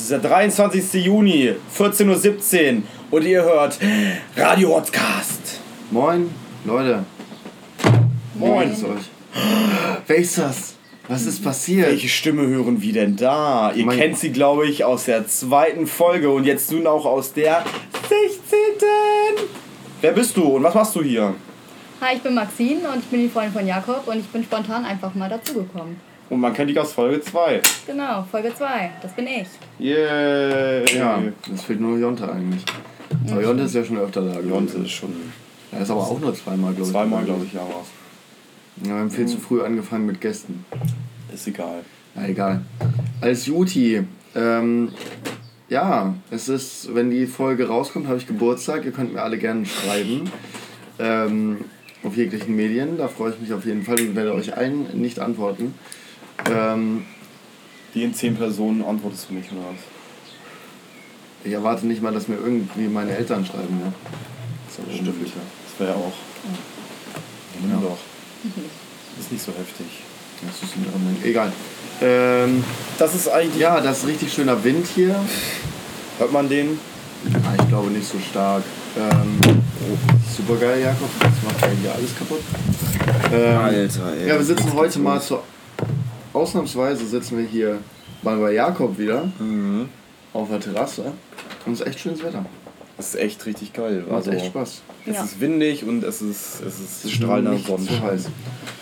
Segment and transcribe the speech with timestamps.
[0.00, 1.04] Es ist der 23.
[1.04, 3.78] Juni, 14.17 Uhr und ihr hört
[4.34, 5.60] Radio Podcast.
[5.90, 6.30] Moin,
[6.64, 7.04] Leute.
[8.34, 8.70] Moin.
[8.70, 9.10] Euch?
[10.06, 10.76] Wer ist das?
[11.06, 11.88] Was ist passiert?
[11.88, 13.72] Welche Stimme hören wir denn da?
[13.74, 17.34] Ihr Mein- kennt sie, glaube ich, aus der zweiten Folge und jetzt nun auch aus
[17.34, 17.62] der
[18.08, 19.46] 16.
[20.00, 21.34] Wer bist du und was machst du hier?
[22.00, 24.86] Hi, ich bin Maxine und ich bin die Freundin von Jakob und ich bin spontan
[24.86, 25.96] einfach mal dazugekommen.
[26.30, 27.60] Und man kennt dich aus Folge 2.
[27.86, 29.48] Genau, Folge 2, das bin ich.
[29.80, 30.84] Yeah.
[30.94, 32.64] Ja, es fehlt nur Jonte eigentlich.
[33.30, 34.40] Aber Jonte ist ja schon öfter da.
[34.40, 35.12] Jonte ist schon
[35.72, 36.92] Er ist aber auch nur zweimal, glaube ich.
[36.92, 38.86] zweimal, glaube ich, ja was.
[38.86, 40.64] Ja, wir haben viel zu früh angefangen mit Gästen.
[41.34, 41.80] Ist egal.
[42.14, 42.62] Na egal.
[43.20, 44.04] Als Juti,
[44.36, 44.92] ähm,
[45.68, 48.84] ja, es ist, wenn die Folge rauskommt, habe ich Geburtstag.
[48.84, 50.30] Ihr könnt mir alle gerne schreiben.
[51.00, 51.64] Ähm,
[52.04, 52.98] auf jeglichen Medien.
[52.98, 55.74] Da freue ich mich auf jeden Fall und werde euch allen nicht antworten.
[56.50, 57.04] Ähm,
[57.94, 59.80] Die in 10 Personen antwortest du nicht, oder was?
[61.42, 63.80] ich erwarte nicht mal, dass mir irgendwie meine Eltern schreiben.
[63.82, 63.92] Ja.
[64.66, 65.32] Das ist aber Stimmt, unmöglich.
[65.34, 65.40] ja.
[65.70, 66.12] Das wäre ja auch.
[67.54, 67.98] Ja, nimm doch.
[69.18, 69.86] Ist nicht so heftig.
[70.46, 71.16] Das ist in Ordnung.
[71.24, 71.52] Egal.
[72.02, 72.62] Ähm,
[72.98, 73.60] Das ist eigentlich.
[73.60, 75.16] ja, das ist richtig schöner Wind hier.
[76.18, 76.78] Hört man den?
[77.44, 78.62] Ah, ich glaube nicht so stark.
[78.96, 79.38] Ähm,
[80.36, 81.08] super geil, Jakob.
[81.20, 82.40] Das macht ja hier alles kaputt.
[83.32, 84.28] Ähm, ey.
[84.28, 85.42] Ja, wir sitzen heute mal zur.
[86.32, 87.78] Ausnahmsweise sitzen wir hier
[88.22, 89.88] mal bei Jakob wieder Mhm.
[90.32, 91.12] auf der Terrasse.
[91.66, 92.44] Und es ist echt schönes Wetter.
[92.96, 94.04] Das ist echt richtig geil.
[94.06, 94.82] Macht Also, echt Spaß.
[95.06, 95.24] Es Ja.
[95.24, 97.96] ist windig und es ist, es ist Es ist strahlender Sonnenschein.
[97.98, 98.28] zu heiß.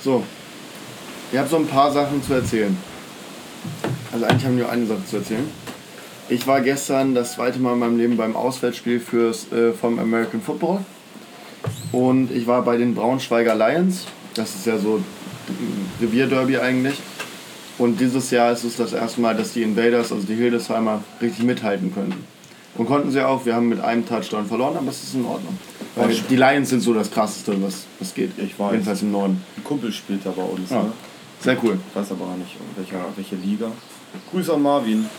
[0.03, 0.23] So,
[1.33, 2.77] ich habe so ein paar Sachen zu erzählen.
[4.13, 5.49] Also eigentlich haben wir nur eine Sache zu erzählen.
[6.29, 10.43] Ich war gestern das zweite Mal in meinem Leben beim Auswärtsspiel fürs, äh, vom American
[10.43, 10.81] Football.
[11.93, 14.05] Und ich war bei den Braunschweiger Lions.
[14.35, 14.97] Das ist ja so
[15.49, 16.99] ein Revierderby eigentlich.
[17.79, 21.45] Und dieses Jahr ist es das erste Mal, dass die Invaders, also die Hildesheimer, richtig
[21.45, 22.25] mithalten könnten.
[22.77, 23.45] Und konnten sie auch.
[23.47, 25.57] Wir haben mit einem Touchdown verloren, aber es ist in Ordnung.
[25.97, 28.33] Weil die Lions sind so das Krasseste, was, was geht.
[28.39, 28.73] Ich weiß.
[28.73, 29.43] Jedenfalls im Norden.
[29.57, 30.71] Ein Kumpel spielt da bei uns.
[30.71, 30.83] Ja.
[30.83, 30.93] Ne?
[31.41, 31.79] Sehr cool.
[31.89, 33.71] Ich weiß aber gar nicht, welcher, welche Liga.
[34.31, 35.07] Grüße an Marvin.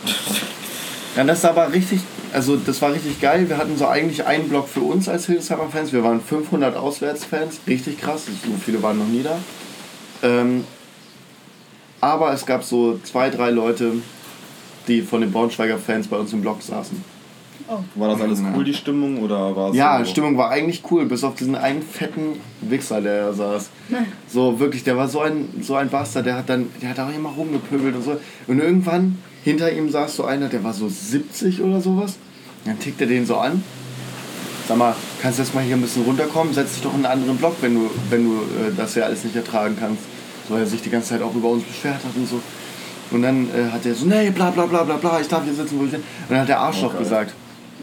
[1.16, 1.98] Ja, das war aber richtig,
[2.32, 3.48] also das war richtig geil.
[3.48, 5.92] Wir hatten so eigentlich einen Block für uns als Hildesheimer Fans.
[5.92, 8.26] Wir waren 500 Auswärtsfans, richtig krass.
[8.26, 8.32] So
[8.64, 9.36] viele waren noch nie da.
[10.22, 10.64] Ähm,
[12.00, 13.92] aber es gab so zwei, drei Leute,
[14.88, 17.02] die von den Braunschweiger Fans bei uns im Block saßen.
[17.94, 19.22] War das alles cool, die Stimmung?
[19.22, 20.04] Oder war es Ja, so?
[20.04, 23.70] die Stimmung war eigentlich cool, bis auf diesen einen fetten Wichser, der da saß.
[24.28, 27.14] So wirklich, der war so ein, so ein Bastard, der hat dann, der hat auch
[27.14, 28.16] immer rumgepöbelt und so.
[28.48, 32.16] Und irgendwann hinter ihm saß so einer, der war so 70 oder sowas.
[32.64, 33.62] Dann tickt er den so an.
[34.66, 36.52] Sag mal, kannst du jetzt mal hier ein bisschen runterkommen?
[36.54, 39.24] Setz dich doch in einen anderen Block, wenn du, wenn du äh, das ja alles
[39.24, 40.02] nicht ertragen kannst.
[40.50, 42.40] So, weil er sich die ganze Zeit auch über uns beschwert hat und so.
[43.12, 45.54] Und dann äh, hat er so, nee, bla bla bla bla bla, ich darf hier
[45.54, 45.98] sitzen, wo ich will.
[46.00, 47.02] Und dann hat der Arschloch Oh, geil.
[47.02, 47.34] gesagt.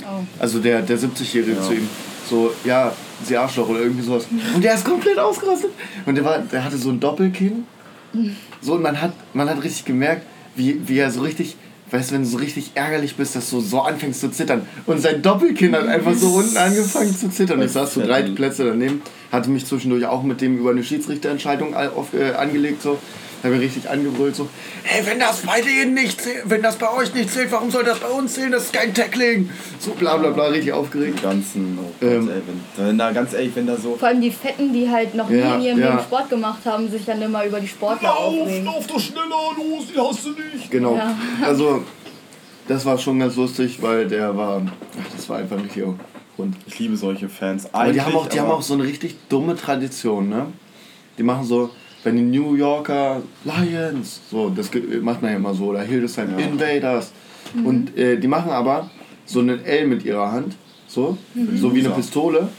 [0.03, 0.23] Oh.
[0.39, 1.61] Also der, der 70-Jährige Ja.
[1.61, 1.87] zu ihm.
[2.29, 2.91] So, ja,
[3.23, 4.27] Sie Arschloch oder irgendwie sowas.
[4.53, 5.71] Und der ist komplett ausgerastet.
[6.05, 7.63] Und der, war, der hatte so ein Doppelkinn.
[8.61, 10.23] So, und man hat, man hat richtig gemerkt,
[10.55, 11.55] wie, wie er so richtig,
[11.91, 14.67] weißt du, wenn du so richtig ärgerlich bist, dass du so anfängst zu zittern.
[14.85, 17.59] Und sein Doppelkinn hat einfach so unten angefangen zu zittern.
[17.59, 19.01] Und ich saß so drei Plätze daneben,
[19.31, 22.81] hatte mich zwischendurch auch mit dem über eine Schiedsrichterentscheidung auf, äh, angelegt.
[22.81, 22.97] So.
[23.41, 24.49] Da habe ich richtig angebrüllt so,
[24.83, 27.83] hey, wenn das bei denen nicht zählt, wenn das bei euch nicht zählt, warum soll
[27.83, 28.51] das bei uns zählen?
[28.51, 29.51] Das ist kein Tackling.
[29.77, 31.19] So bla bla bla, richtig aufgeregt.
[31.19, 31.77] Die ganzen.
[31.79, 32.29] Oh Gott, Ähm.
[32.29, 32.41] ey,
[32.77, 33.95] wenn, wenn da ganz ehrlich, wenn da so.
[33.95, 35.89] Vor allem die Fetten, die halt noch nie in ihrem ja.
[35.91, 38.65] Leben Sport gemacht haben, sich dann immer über die Sportler aufregen.
[38.65, 40.71] doch schneller, los, die hast du nicht.
[40.71, 40.95] Genau.
[40.95, 41.15] Ja.
[41.43, 41.83] Also,
[42.67, 44.63] das war schon ganz lustig, weil der war,
[44.99, 45.93] ach, das war einfach ein richtiger
[46.37, 46.55] Hund.
[46.65, 47.73] Ich liebe solche Fans.
[47.73, 50.47] Aber die haben, auch, die haben auch so eine richtig dumme Tradition, ne?
[51.17, 51.71] Die machen so,
[52.03, 54.69] wenn die New Yorker Lions, so, das
[55.01, 56.45] macht man ja immer so, oder Hildesheim Ja.
[56.45, 57.11] Invaders.
[57.63, 58.89] Und äh, die machen aber
[59.25, 60.55] so einen L mit ihrer Hand,
[60.87, 61.17] so,
[61.55, 61.89] so wie eine.
[61.89, 62.49] Pistole,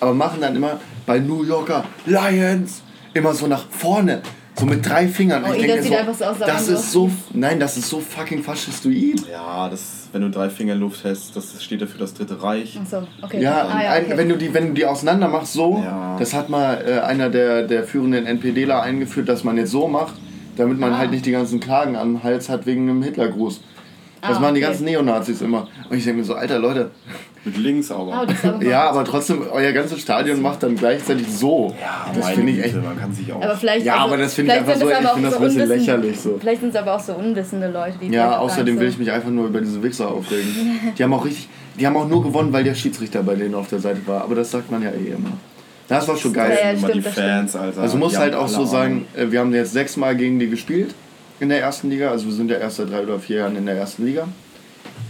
[0.00, 2.82] aber machen dann immer bei New Yorker Lions
[3.14, 4.22] immer so nach vorne.
[4.56, 5.42] So mit drei Fingern.
[5.44, 7.88] Oh, ich das denke sieht so, einfach so aus, das ist so, nein, das ist
[7.88, 9.26] so fucking faschistoid.
[9.30, 12.78] Ja, das, wenn du drei Finger in Luft hältst, das steht dafür das Dritte Reich.
[12.80, 13.42] Achso, okay.
[13.42, 14.16] Ja, ah, ja ein, okay.
[14.16, 16.16] wenn, du die, wenn du die auseinander machst, so, Ja.
[16.18, 20.14] das hat mal äh, einer der, der führenden NPDler eingeführt, dass man jetzt so macht,
[20.56, 20.98] damit man Ah.
[20.98, 23.60] halt nicht die ganzen Klagen am Hals hat wegen einem Hitlergruß.
[24.22, 24.68] Das Ah, machen die okay.
[24.70, 25.66] ganzen Neonazis immer.
[25.90, 26.92] Und ich denke mir so, alter Leute,
[27.44, 28.14] Mit links aber.
[28.14, 31.74] Aber ja, aber trotzdem, euer ganzes Stadion macht dann gleichzeitig so.
[31.78, 32.82] ja, das finde ich echt.
[32.82, 33.42] man kann sich auch.
[33.42, 35.32] Aber vielleicht, Ja, also, aber das finde ich einfach sind so, ich aber finde auch
[35.32, 36.38] das ein bisschen lächerlich so.
[36.40, 39.30] Vielleicht sind es aber auch so unwissende Leute, die Ja, außerdem will ich mich einfach
[39.30, 40.44] nur über diese Wichser aufregen.
[40.98, 41.48] Die haben auch richtig,
[41.78, 44.22] die haben auch nur gewonnen, weil der Schiedsrichter bei denen auf der Seite war.
[44.22, 45.32] Aber das sagt man ja eh immer.
[45.88, 46.56] Das war schon geil.
[46.62, 47.82] Ja, ja, stimmt, die Fans, Alter.
[47.82, 50.94] Also muss halt auch so sagen, äh, wir haben jetzt sechsmal gegen die gespielt
[51.40, 52.10] in der ersten Liga.
[52.10, 54.28] Also wir sind ja erst seit drei oder vier Jahren in der ersten Liga.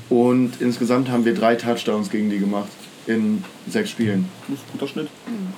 [0.09, 2.69] Und insgesamt haben wir drei Touchdowns gegen die gemacht
[3.07, 4.29] in sechs Spielen.
[4.49, 5.09] Das ist ein guter Schnitt.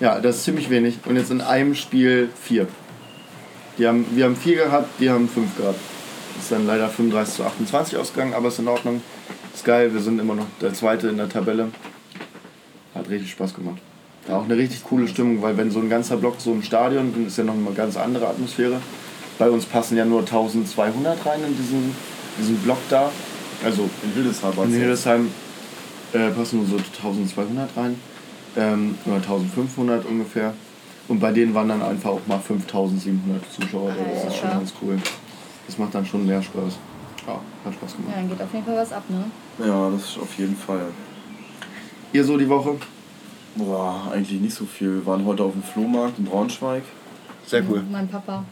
[0.01, 0.99] Ja, das ist ziemlich wenig.
[1.07, 2.67] Und jetzt in einem Spiel vier.
[3.79, 5.79] Die haben, wir haben vier gehabt, die haben fünf gehabt.
[6.39, 9.03] Ist dann leider 35 zu 28 ausgegangen, aber ist in Ordnung.
[9.55, 11.69] Ist geil, wir sind immer noch der Zweite in der Tabelle.
[12.95, 13.81] Hat richtig Spaß gemacht.
[14.29, 17.13] Ja, auch eine richtig coole Stimmung, weil wenn so ein ganzer Block so im Stadion,
[17.13, 18.81] dann ist ja noch eine ganz andere Atmosphäre.
[19.39, 21.95] Bei uns passen ja nur 1200 rein in diesen,
[22.39, 23.11] diesen Block da.
[23.65, 25.31] Also In Hildesheim in Hildesheim
[26.13, 27.99] äh, passen nur so 1200 rein.
[28.57, 30.55] Ähm, oder 1500 ungefähr.
[31.09, 33.93] Und bei denen waren dann einfach auch mal 5700 Zuschauer.
[34.15, 34.99] Das ist schon ganz cool.
[35.67, 36.79] Das macht dann schon mehr Spaß.
[37.27, 38.15] Ja, hat Spaß Ja, gemacht.
[38.17, 39.25] dann geht auf jeden Fall was ab, ne?
[39.67, 40.87] Ja, das ist auf jeden Fall.
[42.13, 42.77] Ihr so die Woche?
[43.57, 44.95] Boah, eigentlich nicht so viel.
[44.97, 46.83] Wir waren heute auf dem Flohmarkt in Braunschweig.
[47.47, 47.83] Sehr cool.
[47.91, 48.45] Mein Papa.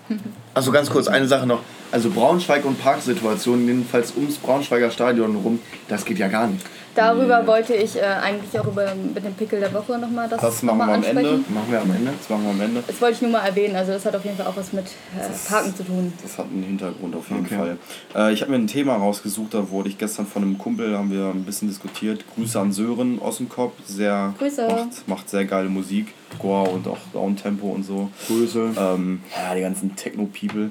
[0.55, 1.61] Also ganz kurz, eine Sache noch.
[1.91, 5.58] Also Braunschweig und Parksituationen, jedenfalls ums Braunschweiger Stadion rum,
[5.88, 6.64] das geht ja gar nicht.
[6.94, 10.62] Darüber wollte ich äh, eigentlich auch über, mit dem Pickel der Woche nochmal das, Das
[10.62, 11.35] noch machen mal wir am ansprechen.
[11.44, 11.52] Ende.
[11.52, 12.11] Machen wir am Ende.
[12.19, 12.85] Das machen wir am Ende.
[12.87, 13.76] Das wollte ich nur mal erwähnen.
[13.76, 16.12] Also das hat auf jeden Fall auch was mit äh, Parken zu tun.
[16.23, 17.56] Das hat einen Hintergrund auf jeden Okay.
[17.56, 17.79] Fall.
[18.14, 21.11] Äh, ich habe mir ein Thema rausgesucht, da wurde ich gestern von einem Kumpel, haben
[21.11, 22.25] wir ein bisschen diskutiert.
[22.35, 24.67] Grüße an Sören Ossenkopf, sehr Grüße.
[24.69, 28.11] Macht, macht sehr geile Musik, Goa und auch Downtempo und so.
[28.29, 28.70] Grüße.
[28.79, 30.70] Ähm, ja, die ganzen Techno-People.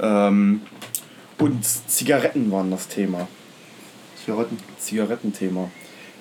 [0.00, 0.62] Ähm,
[1.38, 3.26] und Zigaretten waren das Thema.
[4.24, 4.58] Zigaretten.
[4.78, 5.68] Zigarettenthema.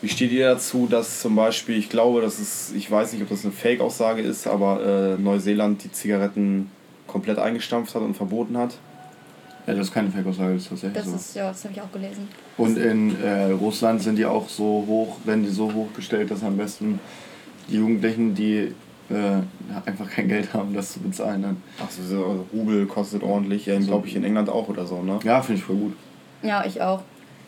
[0.02, 3.30] Wie steht ihr dazu, dass zum Beispiel, ich glaube, das ist, ich weiß nicht, ob
[3.30, 6.72] das eine Fake-Aussage ist, aber äh, Neuseeland die Zigaretten
[7.06, 8.78] komplett eingestampft hat und verboten hat?
[9.68, 11.16] Ja, das ist keine Fake-Aussage, das ist tatsächlich Das so.
[11.16, 12.28] ist, ja, das habe ich auch gelesen.
[12.58, 16.58] Und in äh, Russland sind die auch so hoch, werden die so hochgestellt, dass am
[16.58, 17.00] besten
[17.70, 18.74] die Jugendlichen, die
[19.10, 21.58] äh, einfach kein Geld haben, das zu bezahlen dann.
[21.80, 25.20] Achso, so also Rubel kostet ordentlich, ja, glaube ich in England auch oder so, ne?
[25.24, 25.94] Ja, finde ich voll gut.
[26.42, 27.04] Ja, ich auch.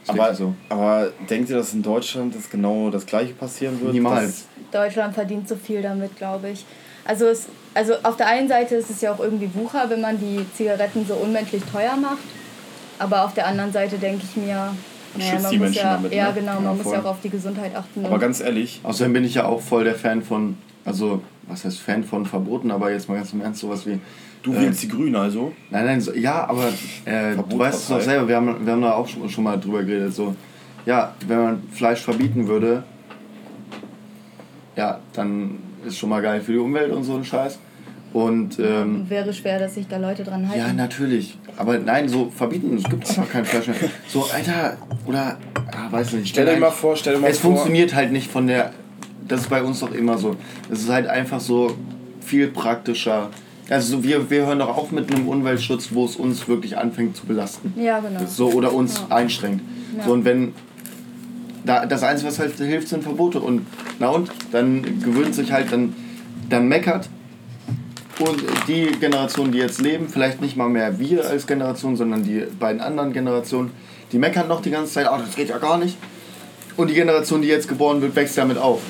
[0.07, 0.53] Aber, so.
[0.69, 3.93] aber denkt ihr, dass in Deutschland das genau das gleiche passieren wird?
[3.93, 4.45] Niemals.
[4.71, 6.65] Deutschland verdient so viel damit, glaube ich.
[7.05, 10.19] Also, es, also auf der einen Seite ist es ja auch irgendwie Wucher, wenn man
[10.19, 12.23] die Zigaretten so unmenschlich teuer macht.
[12.99, 14.73] Aber auf der anderen Seite denke ich mir,
[15.17, 16.17] naja, man die muss ja, damit, ne?
[16.17, 18.05] ja genau, man Ja, muss ja auch auf die Gesundheit achten.
[18.05, 21.79] Aber ganz ehrlich, Außerdem bin ich ja auch voll der Fan von, also, was heißt
[21.79, 23.99] Fan von Verboten, aber jetzt mal ganz im Ernst, sowas wie.
[24.43, 25.53] Du äh, wählst die Grünen also?
[25.71, 26.67] Nein, nein, so, ja, aber
[27.05, 29.57] äh, du weißt es doch selber, wir haben, wir haben da auch schon, schon mal
[29.59, 30.13] drüber geredet.
[30.13, 30.35] So,
[30.85, 32.83] ja, wenn man Fleisch verbieten würde,
[34.75, 37.59] ja, dann ist schon mal geil für die Umwelt und so ein Scheiß.
[38.13, 40.59] Und ähm, wäre schwer, dass sich da Leute dran halten.
[40.59, 41.35] ja, natürlich.
[41.57, 43.75] Aber nein, so verbieten, es gibt einfach kein Fleisch mehr.
[44.07, 45.37] So, Alter, oder,
[45.71, 46.29] ah, weiß nicht.
[46.29, 47.51] Stell dir mal vor, stell dir mal Es vor.
[47.51, 48.71] funktioniert halt nicht von der.
[49.27, 50.35] Das ist bei uns doch immer so.
[50.71, 51.75] Es ist halt einfach so
[52.21, 53.29] viel praktischer.
[53.69, 57.15] Also so, wir, wir hören doch auf mit einem Umweltschutz, wo es uns wirklich anfängt
[57.15, 57.73] zu belasten.
[57.77, 58.19] Ja, genau.
[58.27, 59.15] So oder uns Ja.
[59.15, 59.63] einschränkt.
[59.97, 60.03] Ja.
[60.03, 60.53] So und wenn
[61.65, 63.39] da, das Einzige, was halt hilft, sind Verbote.
[63.39, 63.65] Und
[63.99, 64.29] na und?
[64.51, 65.95] Dann gewöhnt sich halt, dann,
[66.49, 67.09] dann meckert.
[68.19, 72.43] Und die Generation, die jetzt leben, vielleicht nicht mal mehr wir als Generation, sondern die
[72.59, 73.71] beiden anderen Generationen,
[74.11, 75.97] die meckern noch die ganze Zeit, oh, das geht ja gar nicht.
[76.77, 78.81] Und die Generation, die jetzt geboren wird, wächst damit auf.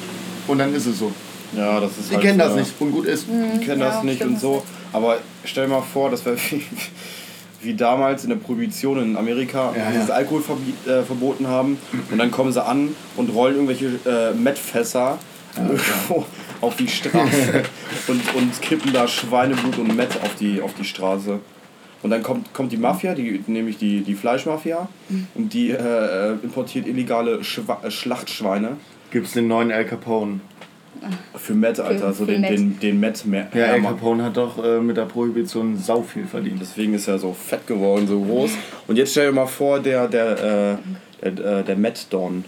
[0.47, 1.11] Und dann ist es so.
[1.57, 3.25] Ja, das ist Die halt, kennen das äh, nicht und gut ist.
[3.27, 4.63] Die kennen Ja, das nicht stimmt, und so.
[4.91, 6.63] Aber stell dir mal vor, das wäre wie,
[7.61, 10.01] wie damals in der Prohibition in Amerika, Ja, sie ja.
[10.01, 10.41] das Alkohol
[10.85, 11.77] äh, verboten haben.
[12.11, 15.17] Und dann kommen sie an und rollen irgendwelche äh, Mettfässer
[15.55, 16.25] irgendwo
[16.61, 17.63] auf die Straße
[18.07, 21.39] und, und kippen da Schweineblut und Mett auf die, auf die Straße.
[22.01, 24.89] Und dann kommt, kommt die Mafia, die, nämlich die, die Fleischmafia,
[25.35, 28.75] und die äh, äh, importiert illegale Schwa äh, Schlachtschweine
[29.11, 30.41] Gibt es den neuen El Capone.
[31.35, 32.07] Für Mett, Alter.
[32.09, 32.51] Für- so für den, Mett.
[32.51, 33.47] den, den Mett mehr.
[33.53, 33.93] Ja, El Hermann.
[33.95, 36.59] Capone hat doch äh, mit der Prohibition sau viel verdient.
[36.61, 38.51] Deswegen ist er so fett geworden, so groß.
[38.87, 40.77] Und jetzt stell dir mal vor, der, der,
[41.23, 42.43] äh, der, äh, der Matt Don.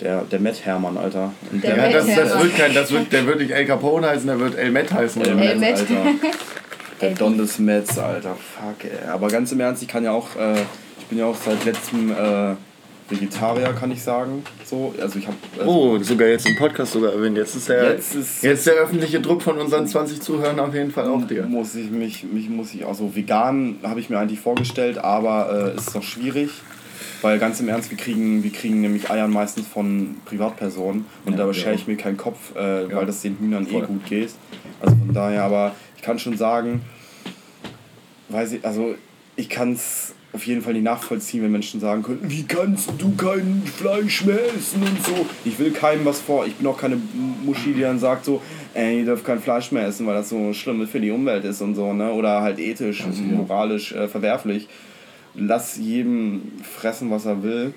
[0.00, 1.32] Der, der Matt Hermann, Alter.
[1.52, 4.08] Und Der Ja, Matt das, das wird kein, das wird, der wird nicht El Capone
[4.08, 5.22] heißen, der wird El Met heißen.
[5.22, 5.42] der oder?
[5.44, 5.80] El Matt, Matt.
[5.80, 6.04] Alter.
[7.00, 8.36] Der El Don des Mets, Alter.
[8.36, 9.08] Fuck, ey.
[9.08, 10.54] Aber ganz im Ernst, ich kann ja auch, äh,
[11.00, 12.54] ich bin ja auch seit letztem äh,
[13.08, 14.42] Vegetarier, kann ich sagen.
[14.64, 15.34] So, also ich hab.
[15.58, 17.36] Also Oh, sogar jetzt im Podcast sogar erwähnt.
[17.36, 20.90] Jetzt ist der, Jetzt ist- jetzt der öffentliche Druck von unseren 20 Zuhörern auf jeden
[20.90, 21.42] Fall auf dir.
[21.44, 25.72] muss ich mich, mich muss ich auch so vegan habe ich mir eigentlich vorgestellt, aber
[25.74, 26.50] äh, ist noch schwierig,
[27.20, 31.38] weil ganz im Ernst wir kriegen wir kriegen nämlich Eiern meistens von Privatpersonen und Ja,
[31.38, 31.78] da wir schere auch.
[31.78, 32.96] ich mir keinen Kopf, äh, Ja.
[32.96, 33.82] weil das den Hühnern Voll.
[33.82, 34.30] eh gut geht.
[34.80, 36.82] Also von daher, aber ich kann schon sagen,
[38.28, 38.94] weiß ich, also
[39.36, 43.14] ich kann es auf jeden Fall nicht nachvollziehen, wenn Menschen sagen können, wie kannst du
[43.16, 45.26] kein Fleisch mehr essen und so.
[45.44, 46.46] Ich will keinem was vor.
[46.46, 46.96] Ich bin auch keine
[47.44, 48.40] Muschi, die dann sagt so,
[48.72, 51.60] ey, ihr dürft kein Fleisch mehr essen, weil das so schlimm für die Umwelt ist
[51.60, 52.12] und so, ne?
[52.12, 54.68] Oder halt ethisch, moralisch äh, verwerflich.
[55.34, 57.74] Lass jedem fressen, was er will.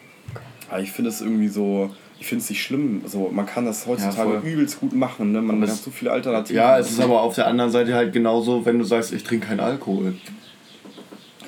[0.69, 3.01] Aber ich finde es irgendwie so, ich finde es nicht schlimm.
[3.05, 4.49] So, man kann das heutzutage voll.
[4.49, 5.33] übelst gut machen.
[5.33, 5.41] Ne?
[5.41, 6.55] Man Aber hat so viele Alternativen.
[6.55, 9.47] Ja, es ist aber auf der anderen Seite halt genauso, wenn du sagst, ich trinke
[9.47, 10.15] keinen Alkohol.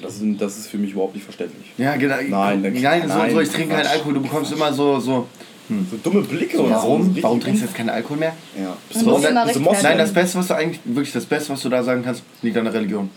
[0.01, 1.65] Das, ist, das ist für mich überhaupt nicht verständlich.
[1.77, 2.15] Ja, genau.
[2.27, 3.87] Nein, nein, so, nein, so ich trinke keinen.
[3.87, 4.13] Alkohol.
[4.15, 5.27] Du bekommst immer so, so
[5.69, 6.69] So dumme Blicke so.
[6.69, 7.01] warum?
[7.07, 8.33] Richtig Warum trinkst du jetzt keinen Alkohol mehr?
[8.57, 8.75] Ja.
[8.95, 9.83] Man muss dann- so rechtfertigen.
[9.83, 12.55] Nein, das Beste, was du eigentlich, wirklich das Beste, was du da sagen kannst, liegt
[12.57, 13.09] an der Religion.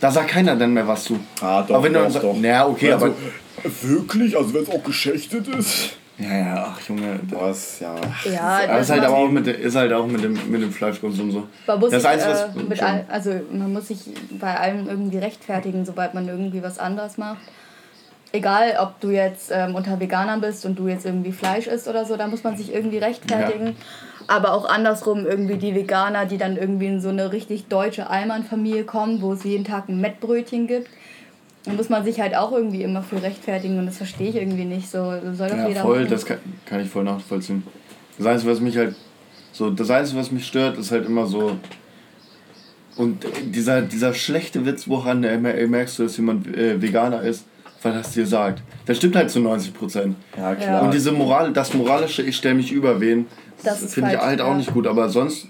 [0.00, 1.18] Da sagt keiner dann mehr was zu.
[1.40, 2.36] Ah, doch, aber wenn du doch, dann sagst, doch.
[2.40, 3.14] naja, okay, Also, aber.
[3.82, 4.36] Wirklich?
[4.36, 5.90] Also wenn es auch geschächtet ist?
[6.20, 7.18] Ja, ja, ach Junge.
[7.30, 7.94] Was, ja.
[8.30, 10.70] Ja, Aber das ist halt aber auch mit, ist halt auch mit dem, mit dem
[10.70, 11.48] Fleischkonsum so.
[11.66, 12.42] Man muss das sich, was.
[12.42, 13.98] äh, mit all, also man muss sich
[14.38, 17.38] bei allem irgendwie rechtfertigen, sobald man irgendwie was anderes macht.
[18.32, 22.04] Egal, ob du jetzt ähm, unter Veganern bist und du jetzt irgendwie Fleisch isst oder
[22.04, 23.74] so, da muss man sich irgendwie rechtfertigen.
[24.28, 28.84] Aber auch andersrum irgendwie die Veganer, die dann irgendwie in so eine richtig deutsche Allmann-Familie
[28.84, 30.88] kommen, wo es jeden Tag ein Mettbrötchen gibt.
[31.64, 34.64] Da muss man sich halt auch irgendwie immer für rechtfertigen und das verstehe ich irgendwie
[34.64, 34.90] nicht.
[34.90, 34.98] So
[35.34, 36.10] soll doch Ja, jeder voll, machen.
[36.10, 37.62] das kann, kann ich voll nachvollziehen.
[38.16, 38.94] Das Einzige, was mich halt.
[39.52, 41.56] So, das Einzige, was mich stört, ist halt immer so.
[42.96, 47.44] Und dieser, dieser schlechte Witz, woran äh, mer- merkst du, dass jemand äh, Veganer ist,
[47.82, 48.62] weil es dir sagt.
[48.86, 50.16] Das stimmt halt zu 90 Prozent.
[50.36, 50.82] Ja, klar.
[50.82, 53.26] Und diese Moral, das moralische, ich stelle mich über wen,
[53.62, 54.56] Das finde ich halt auch ja.
[54.56, 54.86] nicht gut.
[54.86, 55.46] Aber sonst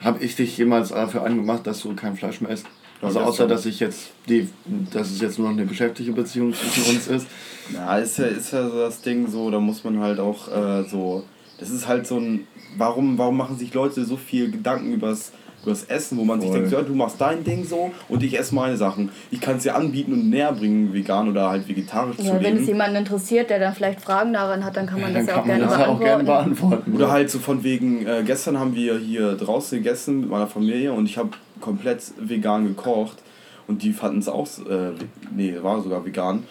[0.00, 2.66] habe ich dich jemals dafür angemacht, dass du kein Fleisch mehr isst.
[3.02, 4.48] Also Ja, außer, dass ich jetzt die,
[4.92, 7.26] dass es jetzt nur noch eine geschäftliche Beziehung zwischen uns ist.
[7.74, 10.84] Ja, ist ja, ist ja so das Ding so, da muss man halt auch äh,
[10.88, 11.24] so.
[11.58, 12.46] Das ist halt so ein.
[12.78, 16.58] Warum, warum machen sich Leute so viel Gedanken übers, übers Essen, wo man sich Voll.
[16.60, 19.08] denkt, ja, du machst dein Ding so und ich esse meine Sachen.
[19.30, 22.52] Ich kann es dir anbieten und näher bringen, vegan oder halt vegetarisch zu Ja, wenn
[22.54, 22.66] es leben.
[22.66, 25.46] jemanden interessiert, der dann vielleicht Fragen daran hat, dann kann man Dann das ja auch
[25.46, 26.70] kann man gerne das ja auch gerne beantworten.
[26.70, 26.94] beantworten.
[26.94, 30.92] Oder halt so von wegen, äh, gestern haben wir hier draußen gegessen mit meiner Familie
[30.92, 33.18] und ich habe komplett vegan gekocht
[33.66, 34.92] und die fanden es auch, äh,
[35.34, 36.44] nee, war sogar vegan.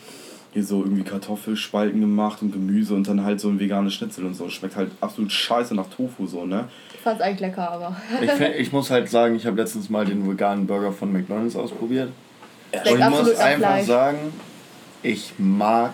[0.54, 4.36] Hier so irgendwie Kartoffelspalten gemacht und Gemüse und dann halt so ein veganes Schnitzel und
[4.36, 4.48] so.
[4.50, 6.70] Schmeckt halt absolut scheiße nach Tofu so, ne?
[6.94, 7.96] Ich fand's eigentlich lecker, aber.
[8.22, 12.10] Ich, ich muss halt sagen, ich habe letztens mal den veganen Burger von McDonalds ausprobiert.
[12.72, 13.86] Schmeckt Und ich muss einfach Fleisch.
[13.86, 14.18] sagen,
[15.04, 15.94] ich mag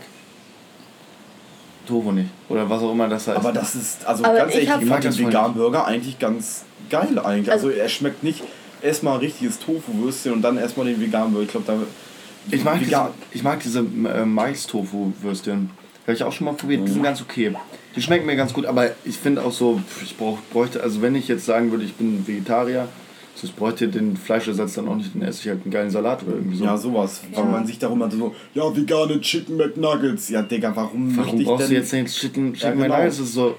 [1.88, 2.30] Tofu nicht.
[2.48, 3.38] Oder was auch immer das heißt.
[3.38, 5.54] Aber das ist, also Aber ganz ich ehrlich, ich mag Ich mag den das veganen
[5.56, 7.52] Burger eigentlich ganz geil eigentlich.
[7.52, 8.44] Also, Also- er schmeckt nicht
[8.82, 11.46] erstmal richtiges Tofu-Würstchen und dann erstmal den veganen Burger.
[11.46, 12.56] Ich glaube, da.
[12.56, 15.70] ich mag diese, ich mag diese äh, Mais-Tofu-Würstchen.
[16.04, 16.82] Habe ich auch schon mal probiert.
[16.82, 16.86] Mhm.
[16.86, 17.54] Die sind ganz okay.
[17.96, 21.14] Die schmecken mir ganz gut, aber ich finde auch so, ich brauch, bräuchte, also wenn
[21.16, 22.88] ich jetzt sagen würde, ich bin Vegetarier,
[23.36, 26.24] so ich bräuchte den Fleischersatz dann auch nicht, dann esse ich halt einen geilen Salat
[26.24, 26.66] oder irgendwie so.
[26.66, 27.22] Ja, sowas.
[27.34, 30.30] Weil man sich darum hat, so, ja, vegane Chicken McNuggets.
[30.30, 32.96] Ja, Digga, warum, Warum brauchst du jetzt nicht Chicken, Chicken genau.
[32.96, 33.18] McNuggets?
[33.18, 33.56] Das ist so?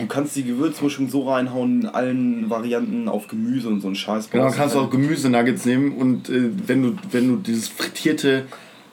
[0.00, 4.30] Du kannst die Gewürzmischung so reinhauen in allen Varianten auf Gemüse und so ein Scheiß.
[4.30, 8.44] Genau, kannst du auch Gemüsenuggets nehmen und äh, wenn, du, wenn du dieses frittierte,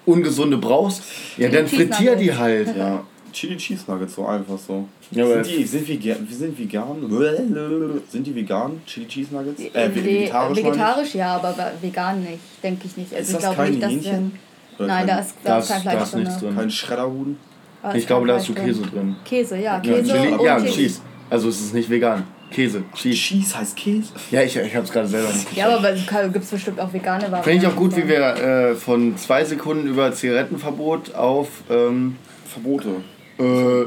[0.05, 1.03] ungesunde brauchst,
[1.37, 2.75] ja dann frittier die halt.
[2.75, 4.87] Ja, Chili Cheese Nuggets, so einfach so.
[5.11, 6.97] Ja, sind, die, sind, wir sind vegan?
[8.09, 8.81] Sind die vegan?
[8.87, 9.61] Chili Cheese Nuggets?
[9.61, 13.13] Äh, Äh, vegetarisch, vegetarisch ja, aber vegan nicht, denke ich nicht.
[13.13, 14.13] Also Ist ich das glaube nicht, dass Hähnchen?
[14.13, 14.31] ähm,
[14.79, 16.55] Nein, kein- da ist, Da ist, kein da Fleisch ist nichts drin.
[16.55, 17.37] Kein Schredderhuhn?
[17.89, 19.15] Ist Ich glaube, da ist so Fleisch Käse drin.
[19.25, 20.73] Käse, ja, Ja, Käse Chili, und ja Cheese.
[20.73, 21.01] Cheese.
[21.29, 22.23] Also es ist nicht vegan.
[22.51, 23.15] Käse, Cheese.
[23.17, 24.11] Cheese heißt Käse?
[24.29, 25.55] Ja, ich, ich hab's gerade selber nicht.
[25.55, 27.43] Ja, aber es gibt es bestimmt auch vegane Varianten.
[27.49, 32.89] Finde ich auch gut, wie wir äh, von zwei Sekunden über Zigarettenverbot auf ähm, Verbote.
[33.39, 33.85] äh,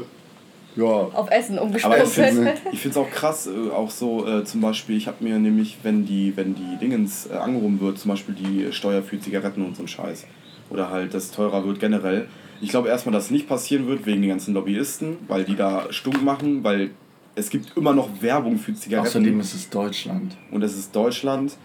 [0.77, 2.73] ja, auf Essen Aber ich umgesprungen finde sind.
[2.73, 6.05] ich find's auch krass, äh, auch so äh, zum Beispiel, ich habe mir nämlich, wenn
[6.05, 9.83] die, wenn die Dingens äh, angehoben wird, zum Beispiel die Steuer für Zigaretten und so
[9.83, 10.25] ein Scheiß,
[10.69, 12.27] oder halt das teurer wird generell,
[12.61, 15.91] ich glaube erstmal, dass es nicht passieren wird wegen den ganzen Lobbyisten, weil die da
[15.91, 16.91] stunk machen, weil
[17.35, 19.07] es gibt immer noch Werbung für Zigaretten.
[19.07, 20.35] außerdem ist es Deutschland.
[20.51, 21.57] und es ist Deutschland,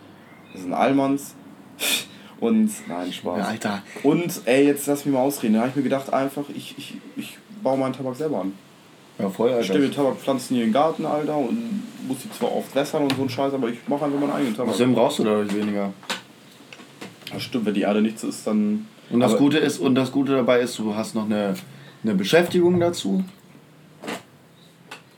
[0.54, 1.34] es sind Allmanns
[2.40, 3.38] und nein, Spaß.
[3.38, 5.54] Ja, Alter, Und ey, jetzt lass mich mal ausreden.
[5.54, 8.52] Da habe ich mir gedacht, einfach, ich, ich, ich baue meinen Tabak selber an.
[9.18, 9.64] ja voll, Ich Alter.
[9.66, 13.14] stelle mir Tabakpflanzen hier in den Garten, Alter, und muss die zwar oft wässern und
[13.14, 14.72] so ein Scheiß, aber ich mache einfach meinen eigenen Tabak.
[14.74, 15.92] Außerdem brauchst du dadurch weniger.
[17.32, 18.86] Das stimmt, wenn die Erde nichts ist, dann.
[19.10, 21.54] Und das Gute ist, und das Gute dabei ist, du hast noch eine,
[22.04, 23.24] eine Beschäftigung dazu.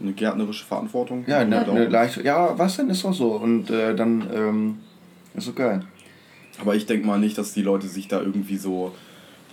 [0.01, 1.25] Eine gärtnerische Verantwortung.
[1.27, 2.23] Ja, eine, eine leichte.
[2.25, 3.33] Ja, was denn ist doch so.
[3.33, 4.79] Und äh, dann ähm,
[5.35, 5.83] ist so geil.
[6.61, 8.93] Aber ich denke mal nicht, dass die Leute sich da irgendwie so.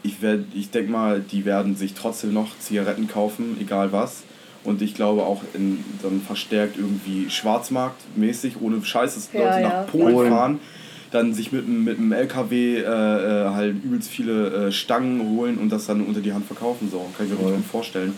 [0.01, 4.24] Ich, werd- ich denke mal, die werden sich trotzdem noch Zigaretten kaufen, egal was.
[4.63, 9.69] Und ich glaube auch in, dann verstärkt irgendwie Schwarzmarktmäßig, ohne Scheiß, dass Ja, Leute ja.
[9.69, 10.29] nach Polen Polen.
[10.31, 10.60] fahren,
[11.12, 15.58] dann sich mit, dem- mit dem LKW äh, äh, halt übelst viele äh, Stangen holen
[15.58, 16.89] und das dann unter die Hand verkaufen.
[16.92, 17.06] So.
[17.18, 18.13] Kann ich mir gut vorstellen.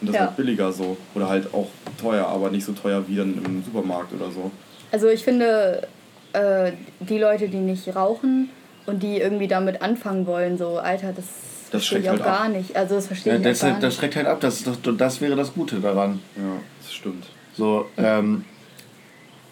[0.00, 0.22] Und das Ja.
[0.22, 0.96] wird billiger so.
[1.14, 1.68] Oder halt auch
[2.00, 4.50] teuer, aber nicht so teuer wie dann im Supermarkt oder so.
[4.92, 5.86] Also ich finde,
[6.32, 8.50] äh, die Leute, die nicht rauchen
[8.86, 11.24] und die irgendwie damit anfangen wollen, so, Alter, das
[11.70, 12.40] Das verstehe schreckt ich auch halt ab.
[12.42, 12.76] gar nicht.
[12.76, 13.94] Also das verstehe Ja, ich auch das, gar das nicht.
[13.98, 16.20] schreckt halt ab, das, doch, das wäre das Gute daran.
[16.36, 16.42] Ja,
[16.82, 17.24] das stimmt.
[17.56, 18.44] So, ähm,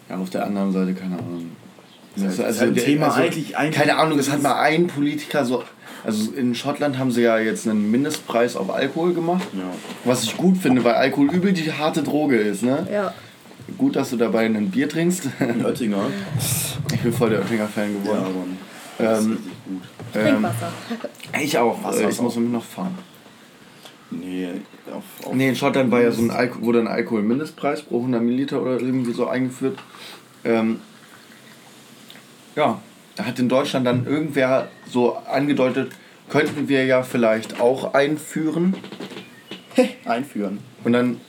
[0.09, 1.51] ja, auf der anderen Seite, keine Ahnung.
[2.15, 5.45] Das ist halt ein der- Thema eigentlich- eigentlich- Keine Ahnung, es hat mal ein Politiker
[5.45, 5.63] so.
[6.03, 9.47] Also in Schottland haben sie ja jetzt einen Mindestpreis auf Alkohol gemacht.
[9.53, 9.63] Ja.
[10.03, 12.87] Was ich gut finde, weil Alkohol übel die harte Droge ist, ne?
[12.91, 13.13] Ja.
[13.77, 15.29] Gut, dass du dabei ein Bier trinkst.
[15.39, 16.05] In Oettinger.
[16.91, 18.33] Ich bin voll der Oettinger-Fan Ja, geworden.
[18.35, 18.57] Mann.
[18.97, 19.81] Das ist Ähm, richtig gut.
[20.15, 20.71] Ähm, Trinkwasser.
[21.41, 21.83] ich auch.
[21.83, 22.97] Wasser Äh, ist ich muss auch- nämlich noch fahren.
[24.09, 24.49] Nee,
[24.93, 28.21] auf, auf Nee, in Schottland war ja so ein Alko wurde ein Alkoholmindestpreis pro 100
[28.21, 29.77] Milliliter oder irgendwie so eingeführt.
[30.43, 30.81] Ähm,
[32.55, 32.79] ja,
[33.15, 35.91] da hat in Deutschland dann irgendwer so angedeutet,
[36.29, 38.75] könnten wir ja vielleicht auch einführen.
[40.05, 40.59] einführen.
[40.83, 41.21] Und dann.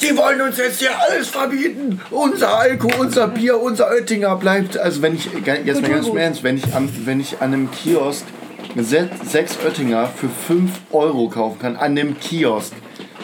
[0.00, 2.00] Die wollen uns jetzt hier alles verbieten.
[2.10, 4.76] Unser Alkohol, unser Bier, unser Oettinger bleibt.
[4.76, 5.28] Also wenn ich
[5.64, 6.16] jetzt mal ganz im.
[6.16, 8.24] Ernst, wenn ich, am, wenn ich an einem Kiosk
[8.76, 12.72] se- sechs Oettinger für 5 Euro kaufen kann, an dem Kiosk,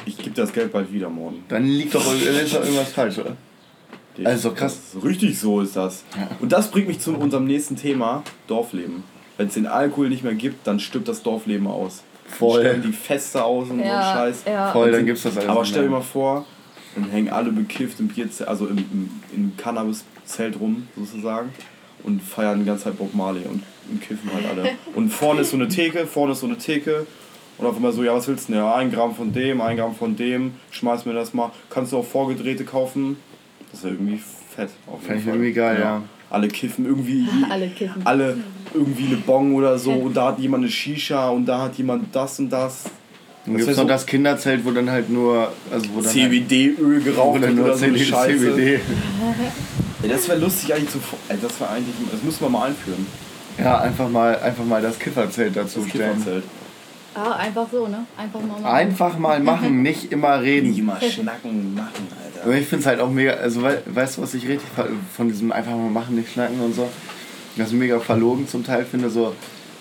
[0.06, 1.44] Ich gebe das Geld bald wieder morgen.
[1.48, 3.36] dann liegt doch, ist doch irgendwas falsch, oder?
[4.26, 4.78] Also krass.
[4.92, 6.04] Das ist richtig so ist das.
[6.40, 9.04] Und das bringt mich zu unserem nächsten Thema, Dorfleben.
[9.36, 12.02] Wenn es den Alkohol nicht mehr gibt, dann stirbt das Dorfleben aus.
[12.26, 12.62] Voll.
[12.64, 14.42] Dann sterben die Feste aus und so Ja, Scheiß.
[14.46, 14.72] ja.
[14.72, 15.48] Voll, dann gibt's das alles.
[15.48, 16.44] Aber stell dir mal vor,
[16.94, 21.50] dann hängen alle bekifft im Bierzelt, also im, im, im Cannabis-Zelt rum, sozusagen,
[22.02, 24.70] und feiern die ganze Zeit Bob Marley und, und kiffen halt alle.
[24.94, 27.06] Und vorne ist so eine Theke, vorne ist so eine Theke.
[27.56, 28.62] Und auf einmal so, ja, was willst du denn?
[28.62, 31.50] Ja, ein Gramm von dem, ein Gramm von dem, schmeiß mir das mal.
[31.70, 33.16] Kannst du auch Vorgedrehte kaufen?
[33.72, 34.20] Das wäre irgendwie
[34.54, 34.70] fett.
[34.86, 36.02] Auf Fänd ich irgendwie geil, ja.
[36.30, 38.02] Alle kiffen irgendwie, Alle kiffen.
[38.04, 38.36] alle
[38.74, 42.14] irgendwie eine Bong oder so und da hat jemand eine Shisha und da hat jemand
[42.14, 42.84] das und das.
[43.46, 45.50] Dann Das gibt es noch so- das Kinderzelt, wo dann halt nur.
[45.72, 48.04] Also wo dann CBD-Öl halt, geraucht wird oder so eine CBD.
[48.10, 48.38] Scheiße.
[48.54, 48.80] CBD.
[50.02, 50.98] Ja, das wäre lustig eigentlich zu.
[51.28, 51.94] Das wäre eigentlich.
[52.12, 53.06] Das müssen wir mal einführen.
[53.58, 56.14] Ja, einfach mal, einfach mal das Kifferzelt dazu Das stellen.
[56.16, 56.44] Kifferzelt.
[57.14, 58.04] Ah, einfach so, ne?
[58.16, 58.64] Einfach mal machen.
[58.66, 60.68] Einfach mal machen, nicht immer reden.
[60.68, 62.27] Nicht immer schnacken, machen, Alter.
[62.44, 64.68] Aber ich finde es halt auch mega, also wei- weißt du, was ich richtig
[65.16, 66.88] von diesem einfach mal machen, nicht schnacken und so,
[67.56, 69.34] das mega verlogen zum Teil finde, so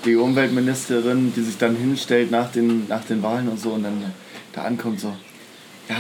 [0.05, 4.03] die Umweltministerin, die sich dann hinstellt nach den, nach den Wahlen und so und dann
[4.53, 5.13] da ankommt so,
[5.89, 5.95] ja,